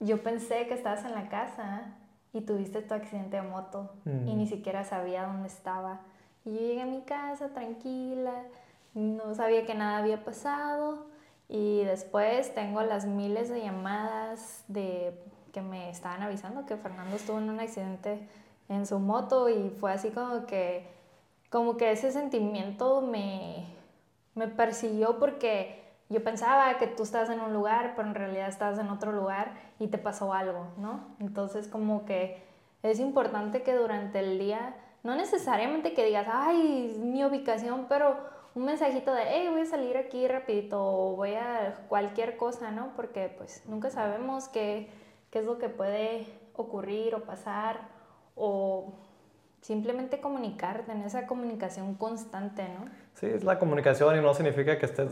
yo 0.00 0.22
pensé 0.22 0.66
que 0.66 0.74
estabas 0.74 1.06
en 1.06 1.14
la 1.14 1.30
casa 1.30 1.96
y 2.36 2.42
tuviste 2.42 2.82
tu 2.82 2.92
accidente 2.92 3.36
de 3.36 3.42
moto 3.42 3.90
y 4.04 4.34
ni 4.34 4.44
mm. 4.44 4.48
siquiera 4.48 4.84
sabía 4.84 5.24
dónde 5.24 5.48
estaba. 5.48 6.00
Y 6.44 6.52
yo 6.52 6.60
llegué 6.60 6.82
a 6.82 6.86
mi 6.86 7.00
casa 7.00 7.48
tranquila, 7.48 8.42
no 8.94 9.34
sabía 9.34 9.64
que 9.64 9.74
nada 9.74 9.98
había 9.98 10.22
pasado 10.22 11.06
y 11.48 11.82
después 11.84 12.54
tengo 12.54 12.82
las 12.82 13.06
miles 13.06 13.48
de 13.48 13.62
llamadas 13.62 14.64
de 14.68 15.18
que 15.52 15.62
me 15.62 15.88
estaban 15.88 16.22
avisando 16.22 16.66
que 16.66 16.76
Fernando 16.76 17.16
estuvo 17.16 17.38
en 17.38 17.48
un 17.48 17.60
accidente 17.60 18.28
en 18.68 18.84
su 18.86 18.98
moto 18.98 19.48
y 19.48 19.70
fue 19.70 19.92
así 19.92 20.10
como 20.10 20.44
que 20.46 20.94
como 21.50 21.78
que 21.78 21.92
ese 21.92 22.12
sentimiento 22.12 23.00
me, 23.00 23.64
me 24.34 24.48
persiguió 24.48 25.18
porque 25.18 25.85
yo 26.08 26.22
pensaba 26.22 26.78
que 26.78 26.86
tú 26.86 27.02
estabas 27.02 27.30
en 27.30 27.40
un 27.40 27.52
lugar, 27.52 27.94
pero 27.96 28.08
en 28.08 28.14
realidad 28.14 28.48
estabas 28.48 28.78
en 28.78 28.90
otro 28.90 29.12
lugar 29.12 29.54
y 29.78 29.88
te 29.88 29.98
pasó 29.98 30.32
algo, 30.32 30.68
¿no? 30.78 31.16
Entonces 31.18 31.66
como 31.66 32.04
que 32.04 32.44
es 32.82 33.00
importante 33.00 33.62
que 33.62 33.74
durante 33.74 34.20
el 34.20 34.38
día, 34.38 34.76
no 35.02 35.16
necesariamente 35.16 35.94
que 35.94 36.04
digas, 36.04 36.28
ay, 36.30 36.96
mi 37.00 37.24
ubicación, 37.24 37.86
pero 37.88 38.16
un 38.54 38.64
mensajito 38.64 39.12
de, 39.12 39.22
hey, 39.26 39.48
voy 39.50 39.62
a 39.62 39.66
salir 39.66 39.96
aquí 39.96 40.26
rapidito 40.28 40.82
o 40.82 41.16
voy 41.16 41.34
a 41.34 41.84
cualquier 41.88 42.36
cosa, 42.36 42.70
¿no? 42.70 42.92
Porque 42.94 43.34
pues 43.36 43.62
nunca 43.66 43.90
sabemos 43.90 44.48
qué, 44.48 44.88
qué 45.30 45.40
es 45.40 45.44
lo 45.44 45.58
que 45.58 45.68
puede 45.68 46.26
ocurrir 46.54 47.14
o 47.14 47.24
pasar 47.24 47.80
o 48.34 48.94
simplemente 49.66 50.20
comunicarte 50.20 50.92
en 50.92 51.02
esa 51.02 51.26
comunicación 51.26 51.94
constante, 51.94 52.62
¿no? 52.62 52.88
Sí, 53.14 53.26
es 53.26 53.42
la 53.42 53.58
comunicación 53.58 54.16
y 54.16 54.20
no 54.20 54.32
significa 54.32 54.78
que 54.78 54.86
estés 54.86 55.08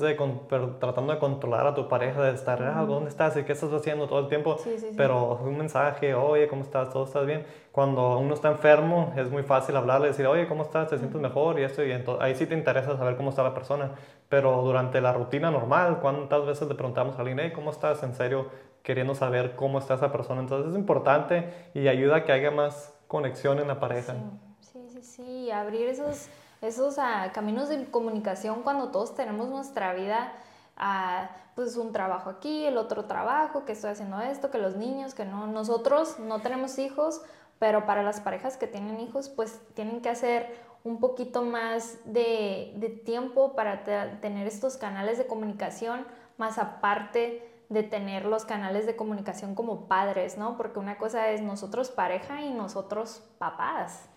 tratando 0.79 1.13
de 1.13 1.19
controlar 1.19 1.67
a 1.67 1.75
tu 1.75 1.89
pareja, 1.89 2.23
de 2.23 2.35
estar, 2.35 2.63
ah, 2.63 2.85
¿dónde 2.85 3.11
estás? 3.11 3.37
¿Y 3.37 3.43
qué 3.43 3.51
estás 3.51 3.73
haciendo 3.73 4.07
todo 4.07 4.21
el 4.21 4.29
tiempo? 4.29 4.57
Sí, 4.59 4.79
sí, 4.79 4.91
sí. 4.91 4.95
Pero 4.97 5.41
un 5.43 5.59
mensaje, 5.59 6.15
oye, 6.15 6.47
¿cómo 6.47 6.63
estás? 6.63 6.91
¿Todo 6.91 7.03
estás 7.03 7.27
bien? 7.27 7.45
Cuando 7.73 8.17
uno 8.17 8.33
está 8.33 8.49
enfermo, 8.49 9.13
es 9.17 9.29
muy 9.29 9.43
fácil 9.43 9.75
hablarle, 9.75 10.07
decir, 10.07 10.25
oye, 10.29 10.47
¿cómo 10.47 10.63
estás? 10.63 10.89
¿Te 10.89 10.99
sientes 10.99 11.21
mejor? 11.21 11.59
Y 11.59 11.65
esto, 11.65 11.85
y 11.85 11.91
ahí 12.21 12.37
sí 12.37 12.47
te 12.47 12.55
interesa 12.55 12.97
saber 12.97 13.17
cómo 13.17 13.31
está 13.31 13.43
la 13.43 13.55
persona. 13.55 13.91
Pero 14.29 14.63
durante 14.63 15.01
la 15.01 15.13
rutina 15.13 15.51
normal, 15.51 15.99
¿cuántas 16.01 16.47
veces 16.47 16.69
le 16.69 16.77
preguntamos 16.77 17.17
a 17.17 17.23
alguien, 17.23 17.41
hey, 17.41 17.51
¿cómo 17.53 17.73
estás? 17.73 18.05
En 18.05 18.15
serio, 18.15 18.47
queriendo 18.85 19.17
saber 19.17 19.57
cómo 19.57 19.81
está 19.81 19.95
esa 19.95 20.13
persona. 20.13 20.43
Entonces 20.43 20.71
es 20.71 20.79
importante 20.79 21.49
y 21.75 21.89
ayuda 21.89 22.19
a 22.19 22.25
que 22.25 22.31
haya 22.31 22.53
más 22.53 22.94
conexión 23.09 23.59
en 23.59 23.69
la 23.69 23.81
pareja. 23.81 24.15
Sí, 24.61 24.89
sí, 24.91 25.03
sí, 25.03 25.51
abrir 25.51 25.89
esos, 25.89 26.29
esos 26.61 26.99
uh, 26.99 27.33
caminos 27.33 27.69
de 27.69 27.85
comunicación 27.91 28.63
cuando 28.63 28.91
todos 28.91 29.15
tenemos 29.15 29.49
nuestra 29.49 29.93
vida, 29.95 30.33
uh, 30.79 31.27
pues 31.55 31.77
un 31.77 31.93
trabajo 31.93 32.31
aquí, 32.31 32.67
el 32.67 32.77
otro 32.77 33.05
trabajo, 33.05 33.65
que 33.65 33.73
estoy 33.73 33.91
haciendo 33.91 34.21
esto, 34.21 34.51
que 34.51 34.59
los 34.59 34.77
niños, 34.77 35.15
que 35.15 35.25
no, 35.25 35.47
nosotros 35.47 36.19
no 36.19 36.41
tenemos 36.41 36.79
hijos, 36.79 37.23
pero 37.59 37.87
para 37.87 38.03
las 38.03 38.21
parejas 38.21 38.57
que 38.57 38.67
tienen 38.67 39.01
hijos, 39.01 39.29
pues 39.29 39.61
tienen 39.75 40.01
que 40.01 40.09
hacer 40.09 40.55
un 40.83 41.01
poquito 41.01 41.43
más 41.43 41.99
de, 42.05 42.75
de 42.77 42.89
tiempo 42.91 43.55
para 43.55 43.85
tener 44.21 44.47
estos 44.47 44.77
canales 44.77 45.17
de 45.17 45.27
comunicación, 45.27 46.07
más 46.37 46.59
aparte 46.59 47.54
de 47.69 47.83
tener 47.83 48.25
los 48.27 48.45
canales 48.45 48.87
de 48.87 48.97
comunicación 48.97 49.55
como 49.55 49.89
padres, 49.89 50.37
¿no? 50.39 50.57
Porque 50.57 50.79
una 50.79 50.99
cosa 50.99 51.31
es 51.31 51.43
nosotros 51.43 51.91
pareja 51.91 52.43
y 52.43 52.53
nosotros 52.53 53.23
papás. 53.39 54.09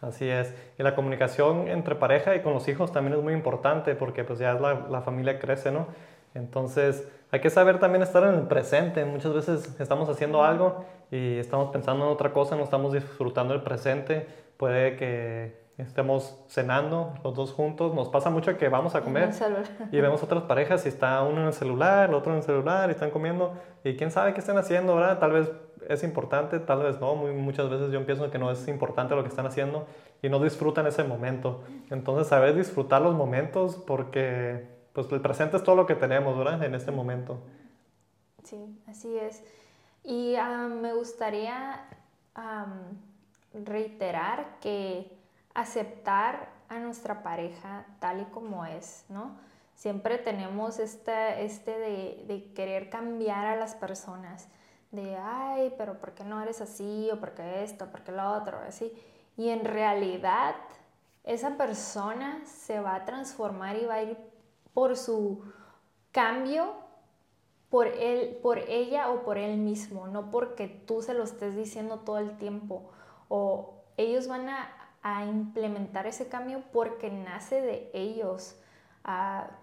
Así 0.00 0.28
es. 0.28 0.54
Y 0.78 0.82
la 0.82 0.94
comunicación 0.94 1.68
entre 1.68 1.94
pareja 1.94 2.34
y 2.34 2.42
con 2.42 2.52
los 2.52 2.68
hijos 2.68 2.92
también 2.92 3.16
es 3.16 3.22
muy 3.22 3.32
importante 3.32 3.94
porque 3.94 4.24
pues 4.24 4.38
ya 4.38 4.54
la, 4.54 4.86
la 4.90 5.00
familia 5.02 5.38
crece, 5.38 5.70
¿no? 5.70 5.86
Entonces 6.34 7.08
hay 7.30 7.40
que 7.40 7.50
saber 7.50 7.78
también 7.78 8.02
estar 8.02 8.22
en 8.24 8.34
el 8.34 8.46
presente. 8.46 9.04
Muchas 9.04 9.32
veces 9.32 9.80
estamos 9.80 10.08
haciendo 10.08 10.44
algo 10.44 10.84
y 11.10 11.38
estamos 11.38 11.70
pensando 11.70 12.04
en 12.06 12.12
otra 12.12 12.32
cosa, 12.32 12.56
no 12.56 12.64
estamos 12.64 12.92
disfrutando 12.92 13.54
el 13.54 13.62
presente. 13.62 14.26
Puede 14.56 14.96
que 14.96 15.63
estemos 15.78 16.38
cenando 16.48 17.14
los 17.24 17.34
dos 17.34 17.52
juntos. 17.52 17.94
Nos 17.94 18.08
pasa 18.08 18.30
mucho 18.30 18.56
que 18.56 18.68
vamos 18.68 18.94
a 18.94 19.02
comer 19.02 19.30
y 19.90 20.00
vemos 20.00 20.22
otras 20.22 20.44
parejas 20.44 20.86
y 20.86 20.88
está 20.88 21.22
uno 21.22 21.40
en 21.40 21.46
el 21.48 21.52
celular, 21.52 22.08
el 22.08 22.14
otro 22.14 22.32
en 22.32 22.38
el 22.38 22.44
celular 22.44 22.88
y 22.88 22.92
están 22.92 23.10
comiendo 23.10 23.54
y 23.82 23.96
quién 23.96 24.10
sabe 24.10 24.34
qué 24.34 24.40
están 24.40 24.56
haciendo, 24.56 24.94
¿verdad? 24.94 25.18
Tal 25.18 25.32
vez 25.32 25.50
es 25.88 26.04
importante, 26.04 26.60
tal 26.60 26.82
vez 26.82 27.00
no. 27.00 27.14
Muy, 27.16 27.32
muchas 27.32 27.68
veces 27.68 27.90
yo 27.90 28.04
pienso 28.06 28.30
que 28.30 28.38
no 28.38 28.50
es 28.50 28.66
importante 28.68 29.14
lo 29.14 29.22
que 29.22 29.28
están 29.28 29.46
haciendo 29.46 29.86
y 30.22 30.28
no 30.28 30.38
disfrutan 30.38 30.86
ese 30.86 31.04
momento. 31.04 31.62
Entonces, 31.90 32.28
saber 32.28 32.54
disfrutar 32.54 33.02
los 33.02 33.14
momentos 33.14 33.76
porque 33.76 34.66
pues 34.92 35.10
el 35.10 35.20
presente 35.20 35.56
es 35.56 35.64
todo 35.64 35.74
lo 35.74 35.86
que 35.86 35.96
tenemos, 35.96 36.38
¿verdad? 36.38 36.62
En 36.62 36.74
este 36.74 36.92
momento. 36.92 37.40
Sí, 38.44 38.80
así 38.86 39.16
es. 39.18 39.42
Y 40.04 40.36
ah, 40.36 40.68
me 40.68 40.94
gustaría 40.94 41.84
reiterar 43.52 44.58
que 44.60 45.23
aceptar 45.54 46.48
a 46.68 46.78
nuestra 46.78 47.22
pareja 47.22 47.86
tal 48.00 48.20
y 48.20 48.24
como 48.26 48.64
es, 48.64 49.04
¿no? 49.08 49.36
Siempre 49.74 50.18
tenemos 50.18 50.78
este, 50.78 51.44
este 51.44 51.78
de, 51.78 52.52
querer 52.54 52.90
cambiar 52.90 53.46
a 53.46 53.56
las 53.56 53.74
personas, 53.74 54.48
de, 54.92 55.16
ay, 55.16 55.74
pero 55.76 55.98
¿por 55.98 56.12
qué 56.12 56.24
no 56.24 56.40
eres 56.40 56.60
así? 56.60 57.08
O 57.12 57.18
¿por 57.18 57.34
qué 57.34 57.64
esto? 57.64 57.90
¿Por 57.90 58.02
qué 58.02 58.12
lo 58.12 58.32
otro? 58.32 58.58
Así. 58.66 58.92
Y 59.36 59.48
en 59.48 59.64
realidad, 59.64 60.54
esa 61.24 61.56
persona 61.56 62.40
se 62.44 62.78
va 62.78 62.94
a 62.94 63.04
transformar 63.04 63.76
y 63.76 63.86
va 63.86 63.94
a 63.94 64.02
ir 64.02 64.16
por 64.72 64.96
su 64.96 65.42
cambio, 66.12 66.74
por, 67.68 67.88
él, 67.88 68.38
por 68.40 68.58
ella 68.58 69.10
o 69.10 69.24
por 69.24 69.36
él 69.36 69.56
mismo, 69.58 70.06
no 70.06 70.30
porque 70.30 70.68
tú 70.68 71.02
se 71.02 71.14
lo 71.14 71.24
estés 71.24 71.56
diciendo 71.56 72.00
todo 72.00 72.18
el 72.18 72.36
tiempo. 72.36 72.92
O 73.28 73.82
ellos 73.96 74.28
van 74.28 74.48
a 74.48 74.83
a 75.04 75.26
implementar 75.26 76.06
ese 76.06 76.28
cambio 76.28 76.62
porque 76.72 77.10
nace 77.10 77.60
de 77.60 77.90
ellos. 77.92 78.56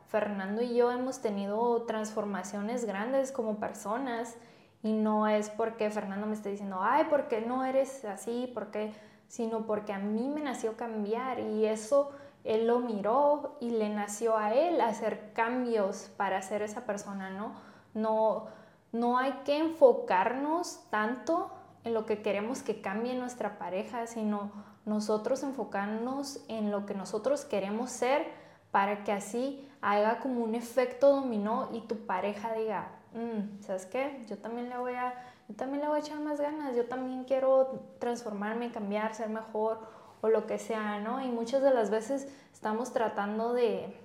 Fernando 0.05 0.61
y 0.61 0.75
yo 0.75 0.91
hemos 0.91 1.19
tenido 1.19 1.81
transformaciones 1.83 2.85
grandes 2.85 3.31
como 3.31 3.59
personas 3.59 4.37
y 4.83 4.93
no 4.93 5.27
es 5.27 5.49
porque 5.49 5.89
Fernando 5.89 6.27
me 6.27 6.35
esté 6.35 6.51
diciendo, 6.51 6.77
ay, 6.79 7.05
¿por 7.05 7.27
qué 7.27 7.41
no 7.41 7.65
eres 7.65 8.05
así? 8.05 8.51
¿Por 8.53 8.69
qué? 8.69 8.93
Sino 9.27 9.65
porque 9.65 9.93
a 9.93 9.97
mí 9.97 10.29
me 10.29 10.41
nació 10.41 10.77
cambiar 10.77 11.39
y 11.39 11.65
eso 11.65 12.11
él 12.43 12.67
lo 12.67 12.79
miró 12.79 13.57
y 13.59 13.71
le 13.71 13.89
nació 13.89 14.37
a 14.37 14.53
él 14.53 14.79
hacer 14.79 15.33
cambios 15.33 16.11
para 16.17 16.39
ser 16.43 16.61
esa 16.61 16.85
persona, 16.85 17.31
¿no? 17.31 17.53
No, 17.95 18.45
no 18.91 19.17
hay 19.17 19.31
que 19.43 19.57
enfocarnos 19.57 20.87
tanto 20.91 21.49
en 21.83 21.95
lo 21.95 22.05
que 22.05 22.21
queremos 22.21 22.61
que 22.61 22.79
cambie 22.79 23.15
nuestra 23.15 23.57
pareja, 23.57 24.05
sino 24.05 24.51
nosotros 24.85 25.43
enfocarnos 25.43 26.39
en 26.47 26.71
lo 26.71 26.85
que 26.85 26.93
nosotros 26.93 27.45
queremos 27.45 27.91
ser 27.91 28.25
para 28.71 29.03
que 29.03 29.11
así 29.11 29.67
haga 29.81 30.19
como 30.19 30.43
un 30.43 30.55
efecto 30.55 31.15
dominó 31.15 31.69
y 31.73 31.81
tu 31.81 32.05
pareja 32.05 32.53
diga, 32.53 32.89
mm, 33.13 33.63
¿sabes 33.63 33.85
qué? 33.85 34.23
Yo 34.27 34.37
también 34.37 34.69
le 34.69 34.77
voy 34.77 34.93
a, 34.93 35.13
yo 35.49 35.55
también 35.55 35.81
le 35.81 35.87
voy 35.87 35.97
a 35.97 36.01
echar 36.01 36.19
más 36.19 36.39
ganas, 36.39 36.75
yo 36.75 36.85
también 36.85 37.25
quiero 37.25 37.83
transformarme, 37.99 38.71
cambiar, 38.71 39.13
ser 39.13 39.29
mejor 39.29 39.79
o 40.21 40.29
lo 40.29 40.45
que 40.47 40.57
sea, 40.57 40.99
¿no? 40.99 41.21
Y 41.21 41.29
muchas 41.29 41.61
de 41.61 41.71
las 41.71 41.89
veces 41.89 42.27
estamos 42.53 42.93
tratando 42.93 43.53
de 43.53 43.97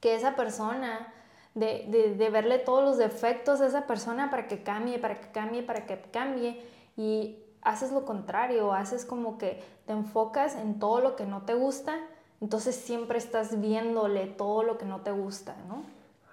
que 0.00 0.14
esa 0.14 0.36
persona, 0.36 1.12
de, 1.54 1.86
de, 1.88 2.14
de 2.14 2.30
verle 2.30 2.58
todos 2.58 2.84
los 2.84 2.98
defectos 2.98 3.60
a 3.60 3.66
esa 3.66 3.86
persona 3.86 4.30
para 4.30 4.46
que 4.46 4.62
cambie, 4.62 4.98
para 4.98 5.20
que 5.20 5.30
cambie, 5.30 5.62
para 5.62 5.86
que 5.86 6.00
cambie. 6.12 6.62
Y 6.96 7.44
haces 7.62 7.92
lo 7.92 8.04
contrario, 8.04 8.72
haces 8.72 9.04
como 9.04 9.38
que 9.38 9.62
te 9.86 9.92
enfocas 9.92 10.56
en 10.56 10.78
todo 10.78 11.00
lo 11.00 11.16
que 11.16 11.24
no 11.24 11.42
te 11.42 11.54
gusta, 11.54 11.96
entonces 12.40 12.76
siempre 12.76 13.18
estás 13.18 13.60
viéndole 13.60 14.26
todo 14.26 14.62
lo 14.62 14.78
que 14.78 14.84
no 14.84 15.00
te 15.00 15.10
gusta, 15.10 15.56
¿no? 15.68 15.82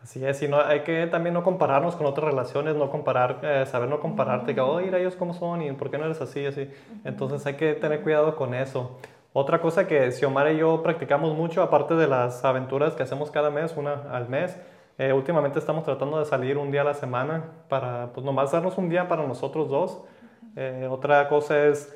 Así 0.03 0.23
es, 0.23 0.39
y 0.43 0.47
no, 0.47 0.61
hay 0.61 0.81
que 0.81 1.07
también 1.07 1.33
no 1.33 1.43
compararnos 1.43 1.95
con 1.95 2.05
otras 2.05 2.25
relaciones, 2.25 2.75
no 2.75 2.91
comparar, 2.91 3.39
eh, 3.41 3.65
saber 3.65 3.89
no 3.89 3.99
compararte, 3.99 4.53
que, 4.53 4.61
oh, 4.61 4.77
mira 4.77 4.99
ellos 4.99 5.15
cómo 5.15 5.33
son 5.33 5.63
y 5.63 5.71
por 5.71 5.89
qué 5.89 5.97
no 5.97 6.05
eres 6.05 6.21
así, 6.21 6.45
así. 6.45 6.69
Entonces 7.03 7.43
hay 7.47 7.55
que 7.55 7.73
tener 7.73 8.03
cuidado 8.03 8.35
con 8.35 8.53
eso. 8.53 8.99
Otra 9.33 9.59
cosa 9.59 9.87
que 9.87 10.11
Xiomara 10.11 10.53
y 10.53 10.59
yo 10.59 10.83
practicamos 10.83 11.35
mucho, 11.35 11.63
aparte 11.63 11.95
de 11.95 12.07
las 12.07 12.45
aventuras 12.45 12.93
que 12.93 13.01
hacemos 13.01 13.31
cada 13.31 13.49
mes, 13.49 13.75
una 13.75 14.03
al 14.11 14.29
mes, 14.29 14.55
eh, 14.99 15.11
últimamente 15.11 15.57
estamos 15.57 15.83
tratando 15.83 16.19
de 16.19 16.25
salir 16.25 16.59
un 16.59 16.69
día 16.69 16.81
a 16.81 16.85
la 16.85 16.93
semana 16.93 17.43
para, 17.67 18.13
pues 18.13 18.23
nomás 18.23 18.51
darnos 18.51 18.77
un 18.77 18.89
día 18.89 19.07
para 19.07 19.25
nosotros 19.25 19.69
dos 19.69 20.03
eh, 20.55 20.87
otra 20.89 21.27
cosa 21.27 21.65
es, 21.65 21.93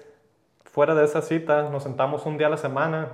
fuera 0.65 0.95
de 0.95 1.05
esa 1.05 1.21
cita, 1.21 1.69
nos 1.69 1.83
sentamos 1.83 2.25
un 2.25 2.37
día 2.37 2.47
a 2.47 2.49
la 2.49 2.57
semana, 2.57 3.09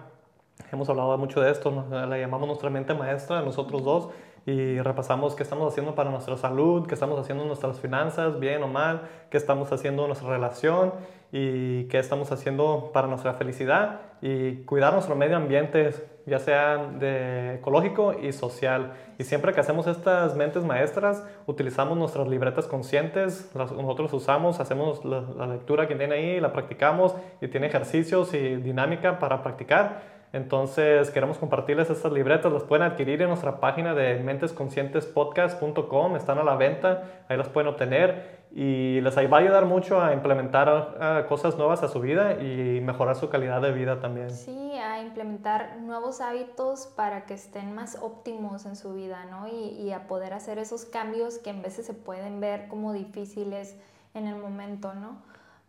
hemos 0.71 0.89
hablado 0.89 1.17
mucho 1.17 1.41
de 1.41 1.51
esto, 1.51 1.85
la 1.89 2.17
llamamos 2.17 2.47
nuestra 2.47 2.69
mente 2.69 2.93
maestra, 2.93 3.41
nosotros 3.41 3.83
dos, 3.83 4.09
y 4.45 4.79
repasamos 4.79 5.35
qué 5.35 5.43
estamos 5.43 5.71
haciendo 5.71 5.95
para 5.95 6.11
nuestra 6.11 6.37
salud, 6.37 6.85
qué 6.85 6.93
estamos 6.93 7.19
haciendo 7.19 7.43
en 7.43 7.47
nuestras 7.47 7.79
finanzas, 7.79 8.39
bien 8.39 8.61
o 8.61 8.67
mal, 8.67 9.01
qué 9.31 9.37
estamos 9.37 9.71
haciendo 9.71 10.03
en 10.03 10.09
nuestra 10.09 10.29
relación 10.29 10.93
y 11.37 11.83
qué 11.89 11.99
estamos 11.99 12.31
haciendo 12.31 12.91
para 12.93 13.09
nuestra 13.09 13.33
felicidad 13.33 13.99
y 14.21 14.63
cuidar 14.63 14.93
nuestro 14.93 15.17
medio 15.17 15.35
ambiente, 15.35 15.89
ya 16.25 16.39
sea 16.39 16.77
de 16.77 17.55
ecológico 17.55 18.15
y 18.17 18.31
social. 18.31 18.93
Y 19.17 19.25
siempre 19.25 19.51
que 19.51 19.59
hacemos 19.59 19.85
estas 19.85 20.33
mentes 20.37 20.63
maestras, 20.63 21.27
utilizamos 21.45 21.97
nuestras 21.97 22.29
libretas 22.29 22.67
conscientes, 22.67 23.51
las, 23.53 23.73
nosotros 23.73 24.13
usamos, 24.13 24.61
hacemos 24.61 25.03
la, 25.03 25.45
lectura 25.47 25.89
que 25.89 25.95
tiene 25.95 26.15
ahí, 26.15 26.39
la 26.39 26.53
practicamos 26.53 27.13
y 27.41 27.49
tiene 27.49 27.67
ejercicios 27.67 28.33
y 28.33 28.55
dinámica 28.55 29.19
para 29.19 29.43
practicar. 29.43 30.14
Entonces 30.35 31.11
queremos 31.11 31.37
compartirles 31.37 31.89
estas 31.89 32.11
libretas, 32.11 32.51
las 32.51 32.63
pueden 32.63 32.83
adquirir 32.83 33.21
en 33.21 33.29
nuestra 33.29 33.61
página 33.61 33.93
de 33.93 34.19
mentesconscientespodcast.com, 34.19 36.17
están 36.17 36.39
a 36.39 36.43
la 36.43 36.57
venta, 36.57 37.23
ahí 37.29 37.37
las 37.37 37.47
pueden 37.47 37.69
obtener 37.69 38.43
y 38.53 38.99
les 38.99 39.15
va 39.15 39.37
a 39.37 39.39
ayudar 39.39 39.63
mucho 39.63 40.01
a 40.01 40.11
implementar 40.11 41.25
cosas 41.29 41.57
nuevas 41.57 41.83
a 41.83 41.87
su 41.87 42.01
vida 42.01 42.33
y 42.33 42.81
mejorar 42.81 43.15
su 43.15 43.29
calidad 43.29 43.61
de 43.61 43.71
vida 43.71 44.01
también. 44.01 44.29
Sí, 44.29 44.73
a 44.73 45.01
implementar 45.01 45.77
nuevos 45.79 46.19
hábitos 46.19 46.85
para 46.97 47.25
que 47.25 47.35
estén 47.35 47.73
más 47.73 47.97
óptimos 48.01 48.65
en 48.65 48.75
su 48.75 48.93
vida, 48.93 49.23
¿no? 49.31 49.47
Y, 49.47 49.69
y 49.81 49.93
a 49.93 50.05
poder 50.05 50.33
hacer 50.33 50.57
esos 50.57 50.83
cambios 50.83 51.37
que 51.37 51.51
en 51.51 51.61
veces 51.61 51.85
se 51.85 51.93
pueden 51.93 52.41
ver 52.41 52.67
como 52.67 52.91
difíciles 52.91 53.77
en 54.13 54.27
el 54.27 54.35
momento, 54.35 54.93
¿no? 54.95 55.21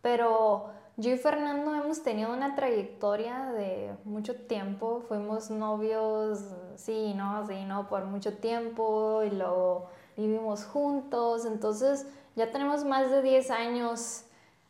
Pero 0.03 0.71
yo 0.97 1.13
y 1.13 1.19
Fernando 1.19 1.75
hemos 1.75 2.03
tenido 2.03 2.33
una 2.33 2.55
trayectoria 2.55 3.53
de 3.53 3.95
mucho 4.05 4.35
tiempo, 4.35 5.03
fuimos 5.07 5.51
novios, 5.51 6.41
sí, 6.77 7.13
no, 7.15 7.47
sí, 7.47 7.65
no, 7.67 7.89
por 7.89 8.05
mucho 8.07 8.35
tiempo 8.39 9.23
y 9.23 9.31
luego 9.31 9.91
vivimos 10.17 10.65
juntos, 10.65 11.45
entonces 11.45 12.07
ya 12.35 12.51
tenemos 12.51 12.85
más 12.85 13.11
de 13.11 13.21
10 13.21 13.51
años 13.51 14.25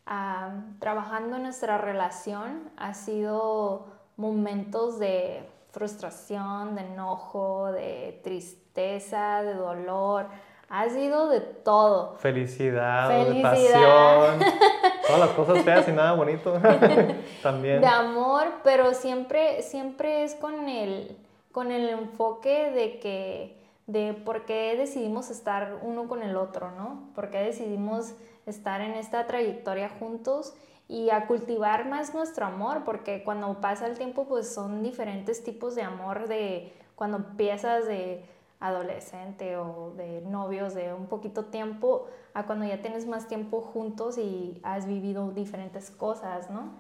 ah, 0.07 0.51
trabajando 0.81 1.37
en 1.37 1.45
nuestra 1.45 1.79
relación, 1.79 2.71
ha 2.77 2.95
sido 2.95 3.87
momentos 4.17 4.99
de 4.99 5.49
frustración, 5.71 6.75
de 6.75 6.83
enojo, 6.83 7.71
de 7.71 8.21
tristeza, 8.25 9.43
de 9.43 9.55
dolor, 9.55 10.27
ha 10.69 10.89
sido 10.89 11.29
de 11.29 11.41
todo. 11.41 12.17
Felicidad, 12.17 13.09
de 13.09 13.41
pasión, 13.43 14.41
todas 15.07 15.21
las 15.21 15.31
cosas 15.31 15.63
feas 15.63 15.89
y 15.89 15.93
nada 15.93 16.13
bonito 16.13 16.61
también. 17.43 17.81
De 17.81 17.87
amor, 17.87 18.47
pero 18.65 18.95
siempre, 18.95 19.63
siempre 19.63 20.25
es 20.25 20.35
con 20.35 20.69
el, 20.69 21.17
con 21.53 21.71
el 21.71 21.89
enfoque 21.89 22.71
de 22.71 22.99
que, 22.99 23.57
de 23.87 24.15
por 24.15 24.45
qué 24.45 24.77
decidimos 24.77 25.31
estar 25.31 25.79
uno 25.83 26.09
con 26.09 26.23
el 26.23 26.37
otro, 26.37 26.71
¿no? 26.73 27.11
Por 27.15 27.31
qué 27.31 27.39
decidimos 27.39 28.15
estar 28.47 28.81
en 28.81 28.93
esta 28.93 29.27
trayectoria 29.27 29.89
juntos 29.89 30.55
y 30.89 31.11
a 31.11 31.27
cultivar 31.27 31.89
más 31.89 32.15
nuestro 32.15 32.47
amor, 32.47 32.83
porque 32.85 33.25
cuando 33.25 33.61
pasa 33.61 33.87
el 33.87 33.99
tiempo, 33.99 34.27
pues 34.27 34.53
son 34.53 34.83
diferentes 34.83 35.43
tipos 35.43 35.75
de 35.75 35.83
amor 35.83 36.29
de 36.29 36.73
cuando 36.95 37.19
empiezas 37.19 37.87
de 37.87 38.25
adolescente 38.61 39.57
o 39.57 39.93
de 39.97 40.23
novios 40.23 40.75
de 40.75 40.93
un 40.93 41.07
poquito 41.07 41.47
tiempo 41.47 42.07
a 42.35 42.45
cuando 42.47 42.65
ya 42.65 42.81
tienes 42.81 43.07
más 43.07 43.29
tiempo 43.29 43.61
juntos 43.61 44.19
y 44.19 44.61
has 44.63 44.87
vivido 44.87 45.31
diferentes 45.31 45.91
cosas, 45.91 46.51
¿no? 46.51 46.71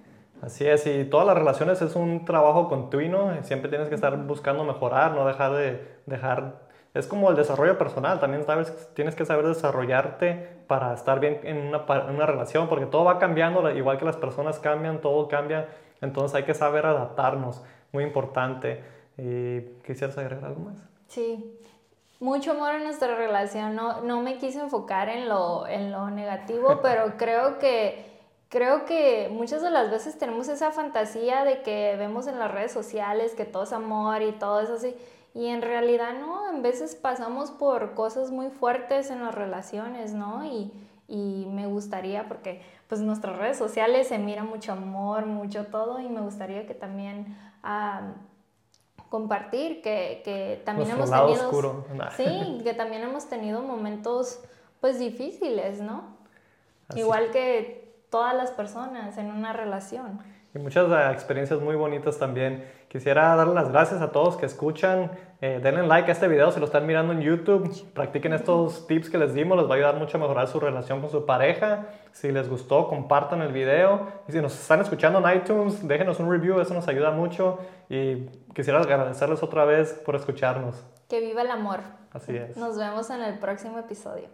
Así 0.42 0.66
es, 0.66 0.86
y 0.86 1.04
todas 1.04 1.26
las 1.26 1.36
relaciones 1.36 1.80
es 1.80 1.96
un 1.96 2.24
trabajo 2.24 2.68
continuo, 2.68 3.32
siempre 3.42 3.70
tienes 3.70 3.88
que 3.88 3.94
estar 3.94 4.16
buscando 4.26 4.64
mejorar, 4.64 5.12
no 5.12 5.26
dejar 5.26 5.52
de 5.52 5.80
dejar, 6.04 6.66
es 6.92 7.06
como 7.06 7.30
el 7.30 7.36
desarrollo 7.36 7.78
personal, 7.78 8.20
también 8.20 8.44
sabes, 8.44 8.90
tienes 8.94 9.14
que 9.14 9.24
saber 9.24 9.46
desarrollarte 9.46 10.56
para 10.66 10.92
estar 10.92 11.20
bien 11.20 11.40
en 11.42 11.68
una, 11.68 11.84
en 11.88 12.14
una 12.14 12.26
relación, 12.26 12.68
porque 12.68 12.84
todo 12.84 13.04
va 13.04 13.18
cambiando, 13.18 13.70
igual 13.70 13.98
que 13.98 14.04
las 14.04 14.18
personas 14.18 14.58
cambian, 14.58 15.00
todo 15.00 15.26
cambia, 15.28 15.68
entonces 16.02 16.34
hay 16.34 16.42
que 16.42 16.54
saber 16.54 16.84
adaptarnos, 16.84 17.62
muy 17.92 18.04
importante. 18.04 18.84
¿Y 19.18 19.60
quisieras 19.86 20.18
agregar 20.18 20.44
algo 20.44 20.60
más? 20.60 20.86
Sí, 21.06 21.55
mucho 22.20 22.52
amor 22.52 22.74
en 22.74 22.84
nuestra 22.84 23.14
relación. 23.14 23.74
No, 23.74 24.00
no 24.00 24.20
me 24.22 24.38
quise 24.38 24.60
enfocar 24.60 25.08
en 25.08 25.28
lo, 25.28 25.66
en 25.66 25.90
lo 25.92 26.10
negativo, 26.10 26.78
pero 26.82 27.16
creo 27.16 27.58
que, 27.58 28.04
creo 28.48 28.84
que 28.84 29.28
muchas 29.30 29.62
de 29.62 29.70
las 29.70 29.90
veces 29.90 30.18
tenemos 30.18 30.48
esa 30.48 30.70
fantasía 30.72 31.44
de 31.44 31.62
que 31.62 31.96
vemos 31.98 32.26
en 32.26 32.38
las 32.38 32.50
redes 32.50 32.72
sociales 32.72 33.34
que 33.34 33.44
todo 33.44 33.64
es 33.64 33.72
amor 33.72 34.22
y 34.22 34.32
todo 34.32 34.60
es 34.60 34.70
así. 34.70 34.94
Y 35.34 35.48
en 35.48 35.60
realidad 35.60 36.14
no, 36.18 36.48
en 36.50 36.62
veces 36.62 36.94
pasamos 36.94 37.50
por 37.50 37.94
cosas 37.94 38.30
muy 38.30 38.48
fuertes 38.48 39.10
en 39.10 39.22
las 39.22 39.34
relaciones, 39.34 40.14
¿no? 40.14 40.44
Y, 40.46 40.72
y 41.08 41.46
me 41.50 41.66
gustaría, 41.66 42.26
porque 42.26 42.62
pues 42.88 43.02
en 43.02 43.06
nuestras 43.06 43.36
redes 43.36 43.58
sociales 43.58 44.08
se 44.08 44.18
mira 44.18 44.44
mucho 44.44 44.72
amor, 44.72 45.26
mucho 45.26 45.66
todo, 45.66 46.00
y 46.00 46.08
me 46.08 46.20
gustaría 46.20 46.66
que 46.66 46.74
también... 46.74 47.36
Ah, 47.62 48.14
compartir 49.08 49.82
que, 49.82 50.22
que 50.24 50.62
también 50.64 50.90
hemos 50.90 51.10
tenido 51.10 51.50
sí 52.16 52.60
que 52.62 52.74
también 52.74 53.02
hemos 53.02 53.28
tenido 53.28 53.62
momentos 53.62 54.40
pues 54.80 54.98
difíciles 54.98 55.80
no 55.80 56.16
igual 56.94 57.30
que 57.30 57.94
todas 58.10 58.34
las 58.34 58.50
personas 58.50 59.18
en 59.18 59.30
una 59.30 59.52
relación 59.52 60.20
y 60.56 60.58
muchas 60.58 60.90
eh, 60.90 61.12
experiencias 61.12 61.60
muy 61.60 61.76
bonitas 61.76 62.18
también. 62.18 62.64
Quisiera 62.88 63.36
dar 63.36 63.48
las 63.48 63.70
gracias 63.70 64.00
a 64.00 64.10
todos 64.10 64.36
que 64.36 64.46
escuchan. 64.46 65.10
Eh, 65.40 65.60
denle 65.62 65.86
like 65.86 66.10
a 66.10 66.12
este 66.12 66.28
video 66.28 66.50
si 66.50 66.58
lo 66.58 66.66
están 66.66 66.86
mirando 66.86 67.12
en 67.12 67.20
YouTube. 67.20 67.70
Practiquen 67.92 68.32
estos 68.32 68.86
tips 68.86 69.10
que 69.10 69.18
les 69.18 69.34
dimos, 69.34 69.58
les 69.58 69.68
va 69.68 69.74
a 69.74 69.76
ayudar 69.76 69.96
mucho 69.96 70.16
a 70.16 70.20
mejorar 70.20 70.48
su 70.48 70.58
relación 70.58 71.00
con 71.00 71.10
su 71.10 71.26
pareja. 71.26 71.86
Si 72.12 72.32
les 72.32 72.48
gustó, 72.48 72.88
compartan 72.88 73.42
el 73.42 73.52
video. 73.52 74.06
Y 74.28 74.32
si 74.32 74.40
nos 74.40 74.58
están 74.58 74.80
escuchando 74.80 75.18
en 75.18 75.36
iTunes, 75.36 75.86
déjenos 75.86 76.18
un 76.20 76.30
review, 76.30 76.58
eso 76.60 76.72
nos 76.72 76.88
ayuda 76.88 77.10
mucho. 77.10 77.58
Y 77.90 78.26
quisiera 78.54 78.80
agradecerles 78.80 79.42
otra 79.42 79.64
vez 79.66 79.92
por 79.92 80.16
escucharnos. 80.16 80.82
Que 81.08 81.20
viva 81.20 81.42
el 81.42 81.50
amor. 81.50 81.80
Así 82.12 82.34
es. 82.34 82.56
Nos 82.56 82.78
vemos 82.78 83.10
en 83.10 83.20
el 83.20 83.38
próximo 83.38 83.78
episodio. 83.78 84.28